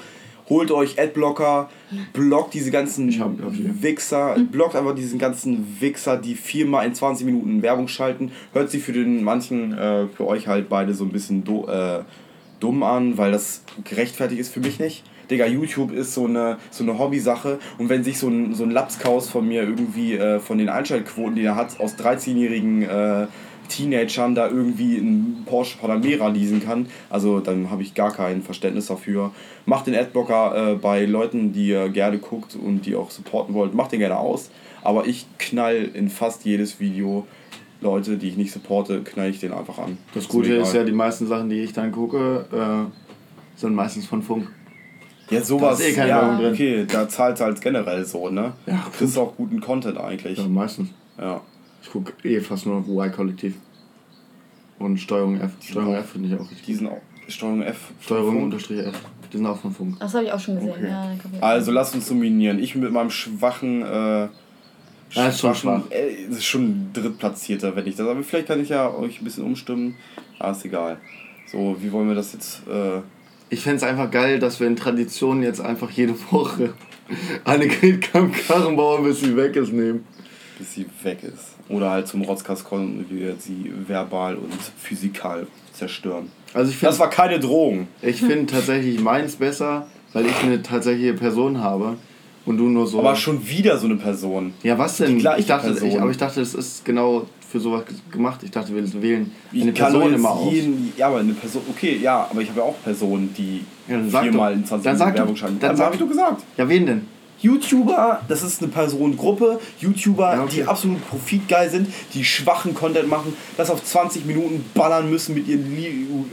[0.48, 1.68] holt euch Adblocker,
[2.14, 3.52] blockt diese ganzen Ich hab- hab.
[3.82, 8.32] Wichser, blockt einfach diesen ganzen Wichser, die viermal in 20 Minuten Werbung schalten.
[8.54, 12.00] Hört sie für den manchen, äh, für euch halt beide so ein bisschen do, äh,
[12.60, 15.04] dumm an, weil das gerechtfertigt ist für mich nicht.
[15.30, 18.70] Digga, YouTube ist so eine, so eine Hobbysache und wenn sich so ein, so ein
[18.70, 23.26] Lapskaus von mir irgendwie äh, von den Einschaltquoten, die er hat, aus 13-jährigen äh,
[23.68, 28.86] Teenagern da irgendwie einen Porsche Panamera leasen kann, also dann habe ich gar kein Verständnis
[28.86, 29.32] dafür.
[29.64, 33.74] Macht den Adblocker äh, bei Leuten, die ihr gerne guckt und die auch supporten wollt,
[33.74, 34.50] macht den gerne aus.
[34.82, 37.26] Aber ich knall in fast jedes Video
[37.80, 39.98] Leute, die ich nicht supporte, knall ich den einfach an.
[40.14, 40.82] Das mir Gute ist egal.
[40.82, 44.48] ja, die meisten Sachen, die ich dann gucke, äh, sind meistens von Funk.
[45.28, 46.52] Ja, sowas, Da ist eh keine ja, Werbung drin.
[46.52, 48.52] okay, da zahlt halt generell so, ne?
[48.66, 50.38] Ja, du kriegst auch guten Content eigentlich.
[50.38, 50.90] Ja, meistens.
[51.18, 51.40] Ja.
[51.86, 53.54] Ich gucke eh fast nur auf Y-Kollektiv.
[54.80, 55.52] Und Steuerung F.
[55.62, 56.62] Steuerung F finde ich auch richtig.
[56.66, 57.92] Die sind auch Steuerung F.
[58.00, 58.94] Steuerung unterstrich F.
[59.32, 59.96] Die sind auch von Funk.
[60.00, 60.70] Das habe ich auch schon gesehen.
[60.72, 60.88] Okay.
[60.88, 62.58] Ja, Also lass uns dominieren.
[62.58, 63.82] Ich mit meinem schwachen.
[63.82, 64.28] Äh,
[65.12, 65.82] Ja, ist schon schwach.
[65.90, 68.06] Äh, das ist schon drittplatzierter, wenn ich das.
[68.08, 69.94] Aber vielleicht kann ich ja euch ein bisschen umstimmen.
[70.40, 70.98] Ah, ist egal.
[71.46, 72.62] So, wie wollen wir das jetzt.
[72.68, 73.00] Äh,
[73.48, 76.74] Ich fände es einfach geil, dass wir in Tradition jetzt einfach jede Woche
[77.44, 80.04] Annegret Kamp-Karrenbauer, bis sie weg ist, nehmen.
[80.58, 81.56] Bis sie weg ist.
[81.68, 86.30] Oder halt zum Rotzkast kommen und wir sie verbal und physikal zerstören.
[86.54, 87.88] Also ich Das finde war keine Drohung.
[88.02, 91.96] ich find tatsächlich meins besser, weil ich eine tatsächliche Person habe
[92.46, 93.00] und du nur so.
[93.00, 94.54] Aber schon wieder so eine Person.
[94.62, 95.16] ja, was denn?
[95.16, 95.88] Ich dachte, Person.
[95.88, 98.40] ich, aber ich dachte, das ist genau für sowas gemacht.
[98.42, 100.52] Ich dachte, wir wählen Ich eine kann Person immer aus.
[100.52, 101.62] jeden, Ja, aber eine Person.
[101.70, 104.58] Okay, ja, aber ich habe ja auch Personen, die Ja, viermal doch.
[104.60, 105.16] in 20 Dann Minuten.
[105.18, 105.58] Werbung schalten.
[105.60, 106.42] Dann Dann habe ich doch gesagt.
[106.56, 107.15] Ja, wen denn?
[107.46, 110.50] YouTuber, das ist eine Personengruppe, YouTuber, Ja, okay.
[110.56, 115.46] die absolut profitgeil sind, die schwachen Content machen, das auf 20 Minuten ballern müssen mit
[115.48, 115.76] ihren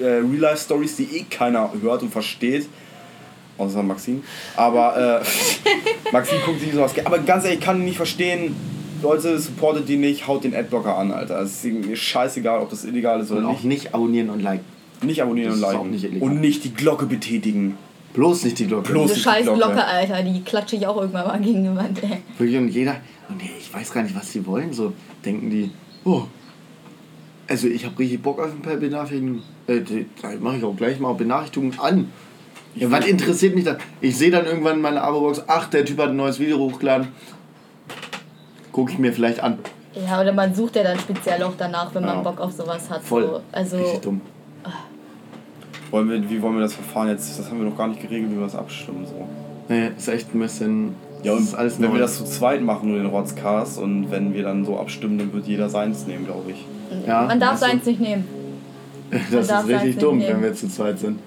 [0.01, 2.68] äh, Real-Life-Stories, die eh keiner hört und versteht.
[3.57, 4.24] Außer Maxim.
[4.55, 6.93] Aber äh, Maxim guckt sich sowas.
[7.05, 8.55] Aber ganz ehrlich, ich kann nicht verstehen.
[9.03, 11.41] Leute, supportet die nicht, haut den Adblocker an, Alter.
[11.41, 13.59] Es ist mir scheißegal, ob das illegal ist oder Und nicht.
[13.59, 14.64] auch nicht abonnieren und liken.
[15.03, 15.91] Nicht abonnieren Das und ist auch liken.
[15.91, 16.30] nicht illegal.
[16.30, 17.78] und nicht die Glocke betätigen.
[18.14, 18.91] Bloß nicht die Glocke.
[18.91, 19.59] Bloß Diese nicht die scheiß Glocke.
[19.59, 22.22] Glocke, Alter, die klatsche ich auch irgendwann mal gegen die Wand, ey.
[22.38, 22.97] Wirklich und jeder.
[23.30, 24.72] Und ich weiß gar nicht, was die wollen.
[24.74, 24.93] So
[25.26, 25.72] denken die,
[26.05, 26.24] oh,
[27.47, 29.41] also ich habe richtig Bock auf ein paar Benachrichtigungen.
[29.68, 29.82] Äh,
[30.22, 32.11] da mache ich auch gleich mal Benachrichtigungen an.
[32.76, 33.78] Ja, was interessiert mich das?
[34.01, 37.07] Ich sehe dann irgendwann in meiner Abo-Box, ach, der Typ hat ein neues Video hochgeladen.
[38.72, 39.59] Gucke ich mir vielleicht an.
[39.93, 42.16] Ja, oder man sucht ja dann speziell auch danach, wenn Ja.
[42.16, 43.03] man Bock auf sowas hat.
[43.03, 43.24] Voll.
[43.28, 43.41] So.
[43.51, 44.22] Also, Richtig dumm.
[45.94, 47.38] Wollen wir, wie wollen wir das Verfahren jetzt?
[47.38, 49.06] Das haben wir noch gar nicht geregelt, wie wir das abstimmen.
[49.06, 49.28] So.
[49.70, 50.96] Nee, ist echt ein bisschen.
[51.22, 51.94] Ja, das und ist alles wenn neu.
[51.94, 55.32] wir das zu zweit machen, nur den Rotzcast, und wenn wir dann so abstimmen, dann
[55.32, 56.66] wird jeder seins nehmen, glaube ich.
[57.06, 57.68] ja, man darf du?
[57.68, 58.26] seins nicht nehmen.
[59.32, 61.20] Das darf ist richtig dumm, wenn wir zu zweit sind.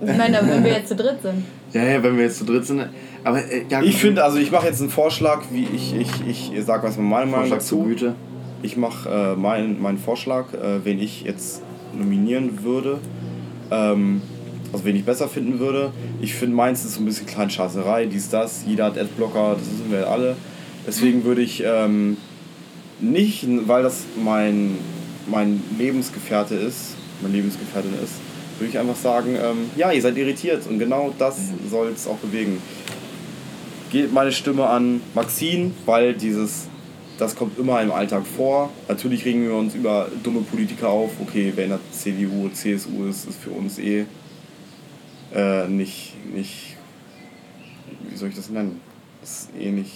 [0.00, 1.44] Ich meine, wenn wir jetzt zu dritt sind.
[1.72, 2.84] Ja, ja, wenn wir jetzt zu dritt sind.
[3.22, 6.64] Aber äh, ja, Ich finde, also ich mache jetzt einen Vorschlag, wie ich, ich, ich
[6.64, 7.84] sag was meine Meinung Vorschlag dazu.
[7.84, 8.14] Güte.
[8.60, 11.62] Ich mache äh, meinen meinen Vorschlag, äh, wen ich jetzt
[11.96, 12.98] nominieren würde.
[13.70, 14.22] Ähm,
[14.72, 15.92] also wen ich besser finden würde.
[16.20, 18.64] Ich finde meins ist so ein bisschen Kleinschasserei, dies, das.
[18.66, 20.36] Jeder hat Adblocker, das sind wir alle.
[20.86, 22.16] Deswegen würde ich ähm,
[23.00, 24.78] nicht, weil das mein,
[25.26, 28.14] mein Lebensgefährte ist, meine Lebensgefährtin ist,
[28.58, 31.38] würde ich einfach sagen, ähm, ja, ihr seid irritiert und genau das
[31.70, 32.58] soll es auch bewegen.
[33.90, 36.68] Geht meine Stimme an Maxine, weil dieses,
[37.22, 38.70] das kommt immer im Alltag vor.
[38.88, 41.10] Natürlich regen wir uns über dumme Politiker auf.
[41.20, 44.04] Okay, wer in der CDU, CSU ist, ist für uns eh
[45.34, 46.76] äh, nicht, nicht,
[48.10, 48.80] wie soll ich das nennen?
[49.22, 49.92] Ist eh nicht,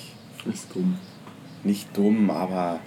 [0.50, 0.96] Ist dumm.
[1.64, 2.80] nicht dumm, aber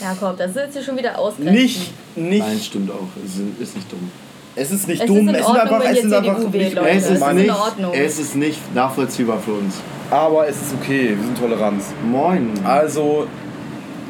[0.00, 1.54] Jakob, das ist jetzt hier schon wieder ausgrenzen.
[1.54, 3.08] nicht, nicht, Nein, stimmt auch.
[3.24, 4.10] Es ist, ist nicht dumm.
[4.58, 6.36] Es ist nicht Es dumm, ist in es sind Ordnung, einfach, wenn es sind einfach
[6.36, 6.88] CDU wählt, Leute.
[6.90, 7.54] Es ist, ist in nicht,
[7.92, 9.74] es ist nicht nachvollziehbar für uns.
[10.10, 11.84] aber es ist okay, wir sind Toleranz.
[12.10, 12.50] Moin.
[12.64, 13.26] Also,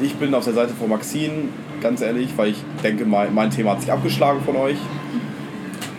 [0.01, 1.49] ich bin auf der Seite von Maxine,
[1.81, 4.77] ganz ehrlich, weil ich denke, mein, mein Thema hat sich abgeschlagen von euch.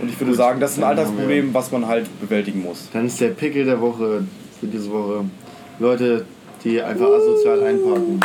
[0.00, 2.88] Und ich würde Gut, sagen, das ist ein Alltagsproblem, was man halt bewältigen muss.
[2.92, 4.24] Dann ist der Pickel der Woche
[4.58, 5.24] für diese Woche.
[5.78, 6.24] Leute,
[6.64, 8.20] die einfach asozial einparken.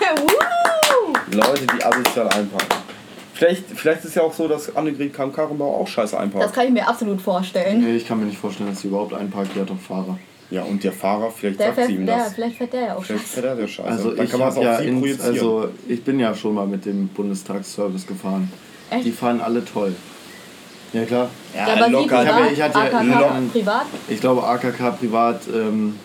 [1.32, 2.83] Leute, die asozial einparken.
[3.34, 6.52] Vielleicht, vielleicht ist es ja auch so, dass Annegret Kamm-Karrenbauer auch scheiße Das einparkt.
[6.54, 7.82] kann ich mir absolut vorstellen.
[7.82, 9.50] Nee, ich kann mir nicht vorstellen, dass sie überhaupt einparkt.
[9.56, 10.16] Die hat doch Fahrer.
[10.50, 12.34] Ja, und der Fahrer, vielleicht Der sagt fährt, sie ihm der, das.
[12.34, 13.34] vielleicht fährt der ja auch Vielleicht scheiße.
[13.42, 13.88] fährt er ja scheiße.
[13.88, 15.30] Also Dann ich kann man es auf ja sie ins, projizieren.
[15.32, 18.52] also ich bin ja schon mal mit dem Bundestagsservice gefahren.
[18.90, 19.04] Echt?
[19.06, 19.96] Die fahren alle toll.
[20.92, 21.28] Ja klar.
[21.56, 22.20] Ja, aber locker.
[22.20, 25.98] sie privat, Ich ja- hatte ja AKK locker- privat Ich glaube AKK privat ähm,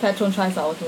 [0.00, 0.86] fährt schon scheiße Auto.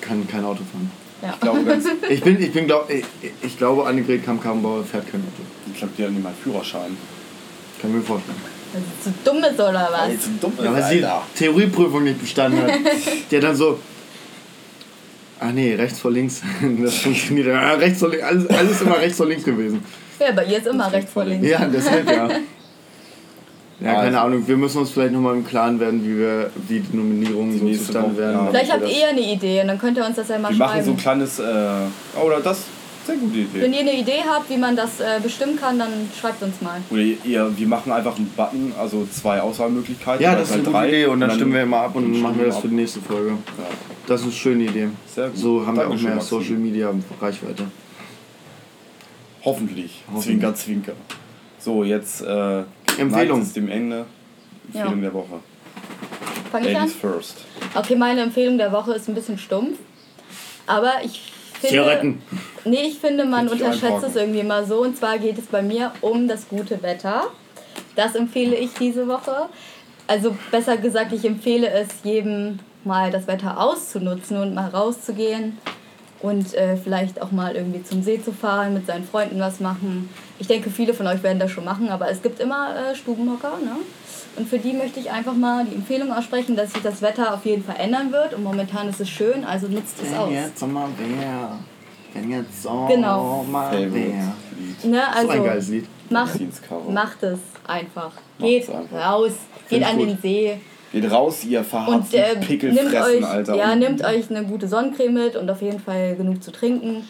[0.00, 0.90] kann kein Auto fahren.
[1.22, 1.30] Ja.
[1.34, 3.04] Ich glaube, ganz, Ich bin, ich bin glaub, ich,
[3.42, 5.42] ich glaube Annegret Kamm-Karrenbauer fährt kein Auto.
[5.72, 6.96] ich glaube, die hat nicht mal einen Führerschein.
[7.80, 8.38] Kann ich mir vorstellen.
[8.72, 10.08] Weil sie zu dumm ist oder was?
[10.08, 12.70] Weil sie dumm ist, Ja, weil sie die Theorieprüfung nicht bestanden hat.
[13.30, 13.78] Die hat dann so.
[15.40, 16.42] Ach nee, rechts vor links.
[16.82, 17.46] Das funktioniert.
[17.46, 18.24] Ja, rechts vor links.
[18.26, 19.82] Alles, alles immer rechts vor links gewesen.
[20.18, 21.46] Ja, bei ihr ist immer rechts vor links.
[21.48, 22.28] Ja, deshalb ja.
[23.80, 24.02] Ja, Also.
[24.02, 24.48] keine Ahnung.
[24.48, 27.84] Wir müssen uns vielleicht nochmal im Klaren werden, wie wir, wie die Nominierungen Die so
[27.84, 28.32] zustande werden.
[28.34, 28.46] ja.
[28.50, 30.84] Vielleicht habt ihr eine Idee und dann könnt ihr uns das ja mal Wir machen
[30.84, 31.24] so ein schreiben.
[31.24, 31.38] kleines.
[31.38, 32.64] Äh, oder das.
[33.06, 33.62] Sehr gute Idee.
[33.62, 35.88] Wenn ihr eine Idee habt, wie man das äh, bestimmen kann, dann
[36.20, 36.78] schreibt uns mal.
[36.90, 40.22] Oder ihr, wir machen einfach einen Button, also zwei Auswahlmöglichkeiten.
[40.22, 42.12] Ja, das ist eine gute drei, Idee und dann stimmen wir immer ab und dann
[42.14, 43.30] dann machen wir das wir für die nächste Folge.
[43.30, 43.36] Ja.
[44.08, 44.88] Das ist eine schöne Idee.
[45.14, 45.38] Sehr gut.
[45.38, 46.40] So haben wir auch mehr Maxim.
[46.40, 47.64] Social Media Reichweite.
[49.44, 50.02] Hoffentlich.
[50.08, 50.24] Hoffentlich.
[50.24, 50.92] Zwinker, zwinker.
[51.58, 52.62] So, jetzt äh,
[52.98, 53.42] Empfehlung.
[53.42, 54.06] es dem Ende.
[54.66, 55.00] Empfehlung Ja.
[55.02, 55.40] der Woche.
[56.50, 56.88] Fange ich an?
[56.88, 57.44] First.
[57.74, 59.78] Okay, meine Empfehlung der Woche ist ein bisschen stumpf.
[60.66, 61.68] Aber ich finde.
[61.68, 62.22] Zigaretten.
[62.64, 64.82] Nee, ich finde, man Richtig unterschätzt es irgendwie mal so.
[64.82, 67.26] Und zwar geht es bei mir um das gute Wetter.
[67.96, 69.48] Das empfehle ich diese Woche.
[70.06, 75.58] Also besser gesagt, ich empfehle es jedem mal das Wetter auszunutzen und mal rauszugehen
[76.20, 80.08] und äh, vielleicht auch mal irgendwie zum See zu fahren, mit seinen Freunden was machen.
[80.38, 83.58] Ich denke, viele von euch werden das schon machen, aber es gibt immer äh, Stubenhocker.
[83.64, 83.76] Ne?
[84.36, 87.44] Und für die möchte ich einfach mal die Empfehlung aussprechen, dass sich das Wetter auf
[87.44, 88.34] jeden Fall ändern wird.
[88.34, 90.28] Und momentan ist es schön, also nutzt es aus.
[90.28, 91.50] Wenn jetzt Sommer wäre.
[92.14, 93.44] Wenn jetzt Sommer Genau.
[93.50, 93.88] wäre.
[93.90, 95.02] Ne?
[95.22, 95.86] So ein geiles Also Lied.
[96.10, 96.40] macht,
[96.90, 98.12] macht es einfach.
[98.38, 99.12] Geht einfach.
[99.12, 99.32] raus,
[99.66, 100.08] Find geht an gut.
[100.08, 100.60] den See.
[100.92, 103.56] Geht raus, ihr Und verharzten äh, Pickel nimmt fressen, euch, Alter.
[103.56, 107.04] ja, Und- nimmt euch eine gute Sonnencreme mit und auf jeden Fall genug zu trinken.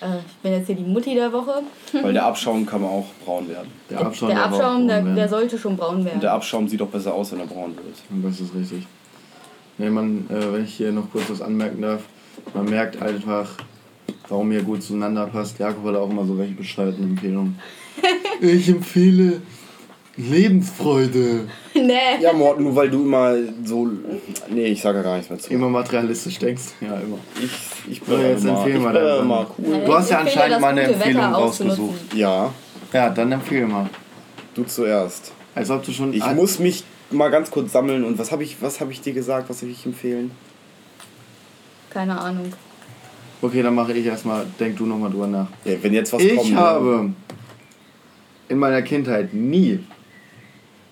[0.00, 1.62] Äh, ich bin jetzt hier die Mutti der Woche.
[1.92, 3.68] Weil der Abschaum kann man auch braun werden.
[3.88, 5.30] Der Abschaum, der auch Abschaum, der, braun der werden.
[5.30, 6.28] sollte schon braun Und der werden.
[6.28, 7.96] Abschaum sieht auch besser aus, wenn er braun wird.
[8.10, 8.84] Und Das ist richtig.
[9.78, 12.02] Nee, man, äh, wenn ich hier noch kurz was anmerken darf,
[12.52, 13.48] man merkt einfach,
[14.28, 15.58] warum ihr gut zueinander passt.
[15.58, 17.58] Jakob hat auch immer so welche bescheuerten Empfehlungen.
[18.40, 19.40] ich empfehle
[20.16, 21.48] Lebensfreude.
[21.74, 21.92] nee.
[22.20, 23.34] Ja, Morten, nur weil du immer
[23.64, 23.88] so.
[24.48, 25.52] Nee, ich sage ja gar nichts mehr zu.
[25.52, 26.62] Immer materialistisch denkst.
[26.80, 27.18] Ja, immer.
[27.42, 27.50] Ich,
[27.92, 29.46] ich So, bin jetzt ich mal immer Mann.
[29.58, 29.82] cool.
[29.84, 32.14] Du hast ja Ich anscheinend mal eine Empfehlung rausgesucht.
[32.14, 32.52] Ja,
[32.92, 33.88] Ja, dann empfehle mal.
[34.54, 35.32] du zuerst.
[35.54, 36.12] Als ob du schon.
[36.12, 39.12] Ich muss mich mal ganz kurz sammeln und was habe ich, was hab ich dir
[39.12, 40.30] gesagt, was soll ich empfehlen?
[41.90, 42.52] Keine Ahnung.
[43.42, 44.46] Okay, dann mache ich erstmal.
[44.58, 45.46] Denk du nochmal drüber nach.
[45.64, 46.50] Ja, wenn jetzt was Ich kommt.
[46.52, 46.56] ne?
[46.56, 47.10] habe
[48.48, 49.80] in meiner Kindheit nie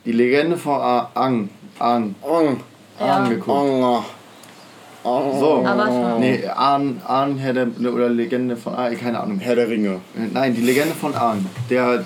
[0.04, 1.48] die Legende von A- Ang,
[1.78, 2.42] Ang, Oh,
[3.00, 3.16] Ja.
[3.18, 3.48] Ang geguckt.
[3.48, 4.04] oh,
[5.04, 5.66] oh, So.
[5.66, 6.18] Avatar.
[6.18, 9.38] Nee, Ahn, Ahn, Herr der, oder Legende von Ahn, keine Ahnung.
[9.38, 10.00] Herr der Ringe.
[10.32, 11.46] Nein, die Legende von Ahn.
[11.70, 12.04] Der,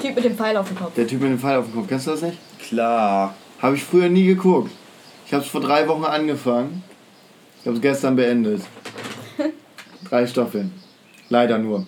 [0.00, 0.94] Typ mit dem Pfeil auf dem Kopf.
[0.94, 2.38] der Typ mit dem Pfeil auf dem Kopf, kennst du das nicht?
[2.58, 3.34] Klar.
[3.60, 4.70] Habe ich früher nie geguckt.
[5.26, 6.82] Ich habe es vor drei Wochen angefangen.
[7.60, 8.62] Ich habe es gestern beendet.
[10.08, 10.72] Drei Staffeln.
[11.28, 11.86] Leider nur.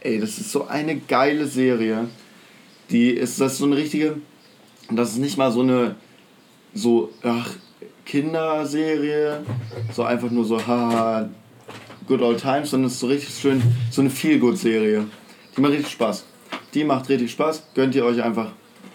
[0.00, 2.06] Ey, das ist so eine geile Serie.
[2.90, 4.16] Die ist das ist so eine richtige.
[4.90, 5.96] Das ist nicht mal so eine
[6.74, 7.50] so ach,
[8.04, 9.40] Kinderserie,
[9.92, 11.28] so einfach nur so haha
[12.06, 15.06] Good Old Times, sondern es ist so richtig schön so eine Feel Good Serie.
[15.56, 16.24] Die macht richtig Spaß.
[16.74, 17.62] Die macht richtig Spaß.
[17.74, 18.52] Gönnt ihr euch einfach.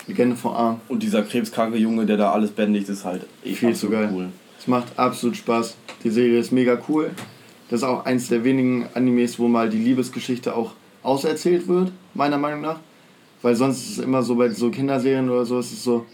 [0.07, 0.79] Legende von A.
[0.87, 4.09] Und dieser krebskranke Junge, der da alles bändigt, ist halt eh Viel zu geil.
[4.11, 4.29] cool.
[4.59, 5.75] Es macht absolut Spaß.
[6.03, 7.11] Die Serie ist mega cool.
[7.69, 10.73] Das ist auch eins der wenigen Animes, wo mal die Liebesgeschichte auch
[11.03, 12.79] auserzählt wird, meiner Meinung nach.
[13.41, 16.05] Weil sonst ist es immer so bei so Kinderserien oder so, ist es so,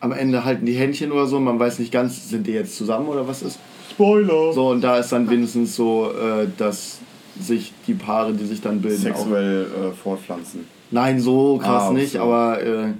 [0.00, 3.08] am Ende halten die Händchen oder so, man weiß nicht ganz, sind die jetzt zusammen
[3.08, 3.58] oder was ist.
[3.90, 4.52] Spoiler!
[4.52, 6.98] So, und da ist dann wenigstens so, äh, dass
[7.38, 10.66] sich die Paare, die sich dann bilden, auch Sexuell äh, fortpflanzen.
[10.90, 12.20] Nein, so krass Ah, nicht, so.
[12.20, 12.92] aber äh,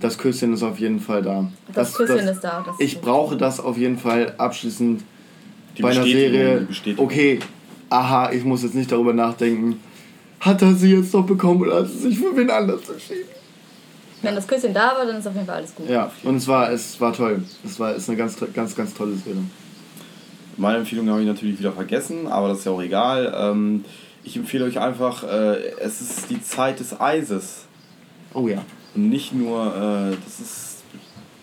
[0.00, 1.48] das Küsschen ist auf jeden Fall da.
[1.72, 5.02] Das Küsschen ist da, das ich ist- brauche das auf jeden Fall abschließend
[5.78, 6.66] Die bei einer Serie.
[6.96, 7.38] Okay,
[7.88, 9.78] aha, ich muss jetzt nicht darüber nachdenken.
[10.42, 13.28] Hat er sie jetzt noch bekommen oder hat sie sich für wen anders entschieden?
[14.22, 15.88] Wenn das Küsschen da war, dann ist auf jeden Fall alles gut.
[15.88, 17.44] Ja, und es war, es war toll.
[17.64, 19.42] Es war ist eine ganz, ganz, ganz tolle Serie.
[20.56, 23.32] Meine Empfehlung habe ich natürlich wieder vergessen, aber das ist ja auch egal.
[23.36, 23.84] Ähm,
[24.24, 27.66] ich empfehle euch einfach, äh, es ist die Zeit des Eises.
[28.34, 28.64] Oh ja.
[28.96, 30.82] Und nicht nur, äh, das ist,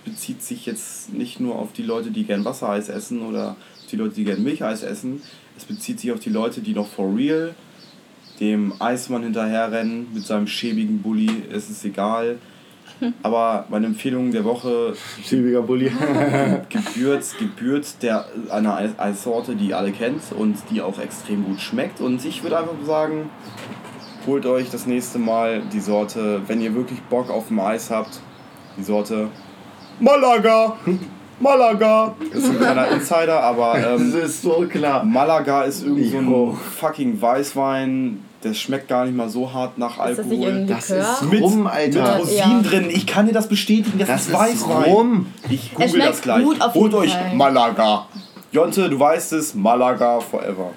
[0.03, 3.95] bezieht sich jetzt nicht nur auf die Leute, die gern Wassereis essen oder auf die
[3.95, 5.21] Leute, die gern Milcheis essen.
[5.57, 7.55] Es bezieht sich auf die Leute, die noch for real
[8.39, 11.29] dem Eismann hinterherrennen mit seinem schäbigen Bulli.
[11.51, 12.37] Es ist egal.
[13.23, 15.91] Aber meine Empfehlung der Woche Schäbiger Bulli.
[16.69, 21.61] gebührt, gebührt der, einer Eis- Eissorte, die ihr alle kennt und die auch extrem gut
[21.61, 22.01] schmeckt.
[22.01, 23.29] Und ich würde einfach sagen,
[24.27, 28.19] holt euch das nächste Mal die Sorte, wenn ihr wirklich Bock auf ein Eis habt,
[28.77, 29.29] die Sorte
[29.99, 30.75] Malaga.
[31.41, 32.15] Malaga.
[32.33, 35.05] Das ist ein kleiner Insider, aber das ähm, ist so klar.
[35.05, 36.17] Malaga ist irgendwie so
[36.51, 38.19] ein fucking Weißwein.
[38.43, 40.65] Der schmeckt gar nicht mal so hart nach Ist das nicht Alkohol.
[40.65, 42.17] Das ist Mit, rum, mit Alter.
[42.19, 42.69] Rosinen Ja.
[42.69, 42.89] drin.
[42.89, 43.99] Ich kann dir das bestätigen.
[43.99, 44.83] Das, Das ist Weißwein.
[44.91, 45.25] rum.
[45.49, 46.43] Ich Es google schmeckt das gleich.
[46.45, 47.35] gut auf Holt euch Fall.
[47.35, 48.07] Malaga.
[48.53, 50.71] Jonte, du weißt es, Malaga forever.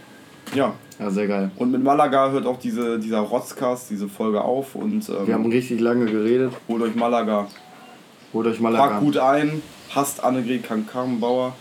[0.54, 1.50] Ja, Ja, sehr geil.
[1.56, 5.50] und mit Malaga hört auch diese, dieser Rotzcast, diese Folge auf und Wir haben ähm,
[5.50, 6.52] richtig lange geredet.
[6.68, 7.46] holt euch Malaga.
[8.34, 9.62] Holt euch mal Packt gut ein,
[9.94, 11.54] hasst Annegret Kankammenbauer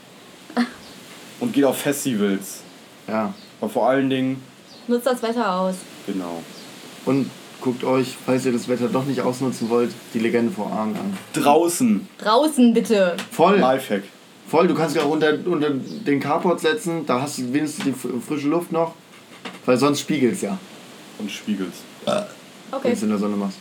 [1.39, 2.61] und geht auf Festivals.
[3.07, 3.33] Ja.
[3.61, 4.41] Aber vor allen Dingen,
[4.87, 5.75] Nutzt das Wetter aus.
[6.07, 6.41] Genau,
[7.05, 7.29] Und
[7.61, 11.17] guckt euch, falls ihr das Wetter doch nicht ausnutzen wollt, die Legende vor Arm an.
[11.33, 13.15] draußen, Draußen bitte.
[13.31, 14.03] Voll, Lifehack.
[14.47, 14.67] voll.
[14.67, 18.19] Du kannst dich auch unter, unter den Carport setzen, da hast du wenigstens die fr-
[18.21, 18.93] frische Luft noch.
[19.65, 20.57] Weil sonst spiegelt es ja,
[21.19, 21.73] Und Spiegels.
[22.05, 22.13] wenn
[22.71, 22.87] Okay.
[22.89, 23.57] du es in der Sonne machst.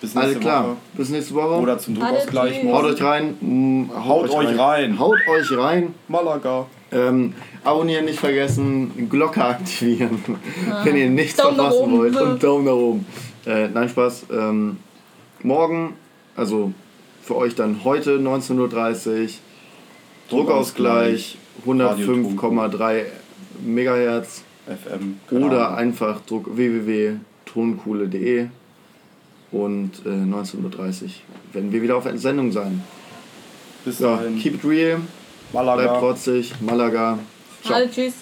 [0.00, 0.76] Bis nächste Alles klar, Woche.
[0.94, 1.60] bis nächste Woche.
[1.60, 2.64] Oder zum Druckausgleich.
[2.66, 3.36] Haut euch rein.
[3.40, 4.98] mm, Haut euch rein.
[4.98, 5.94] Haut euch rein.
[6.08, 6.66] Malaga.
[6.92, 7.32] Ähm,
[7.64, 10.18] abonnieren nicht vergessen, Glocke aktivieren,
[10.84, 12.16] wenn ihr nichts Daumen verpassen wollt.
[12.16, 13.06] Und Daumen nach oben.
[13.46, 14.26] Äh, nein, Spaß.
[14.30, 14.76] Ähm,
[15.42, 15.94] morgen,
[16.36, 16.72] also
[17.22, 19.28] für euch dann heute 19.30 Uhr,
[20.28, 23.04] Druckausgleich 105,3
[23.64, 25.18] Megahertz FM.
[25.28, 25.78] keine oder Ahnung.
[25.78, 28.46] einfach druck www.tonkuhle.de
[29.50, 31.10] und äh, 19.30 Uhr
[31.52, 32.82] werden wir wieder auf Sendung sein.
[33.84, 34.38] Bis Ja, dahin.
[34.38, 35.00] keep it real,
[35.52, 35.98] bleibt Malaga.
[35.98, 37.18] trotzig, Malaga.
[37.62, 37.76] Ciao.
[37.76, 38.14] Alle tschüss.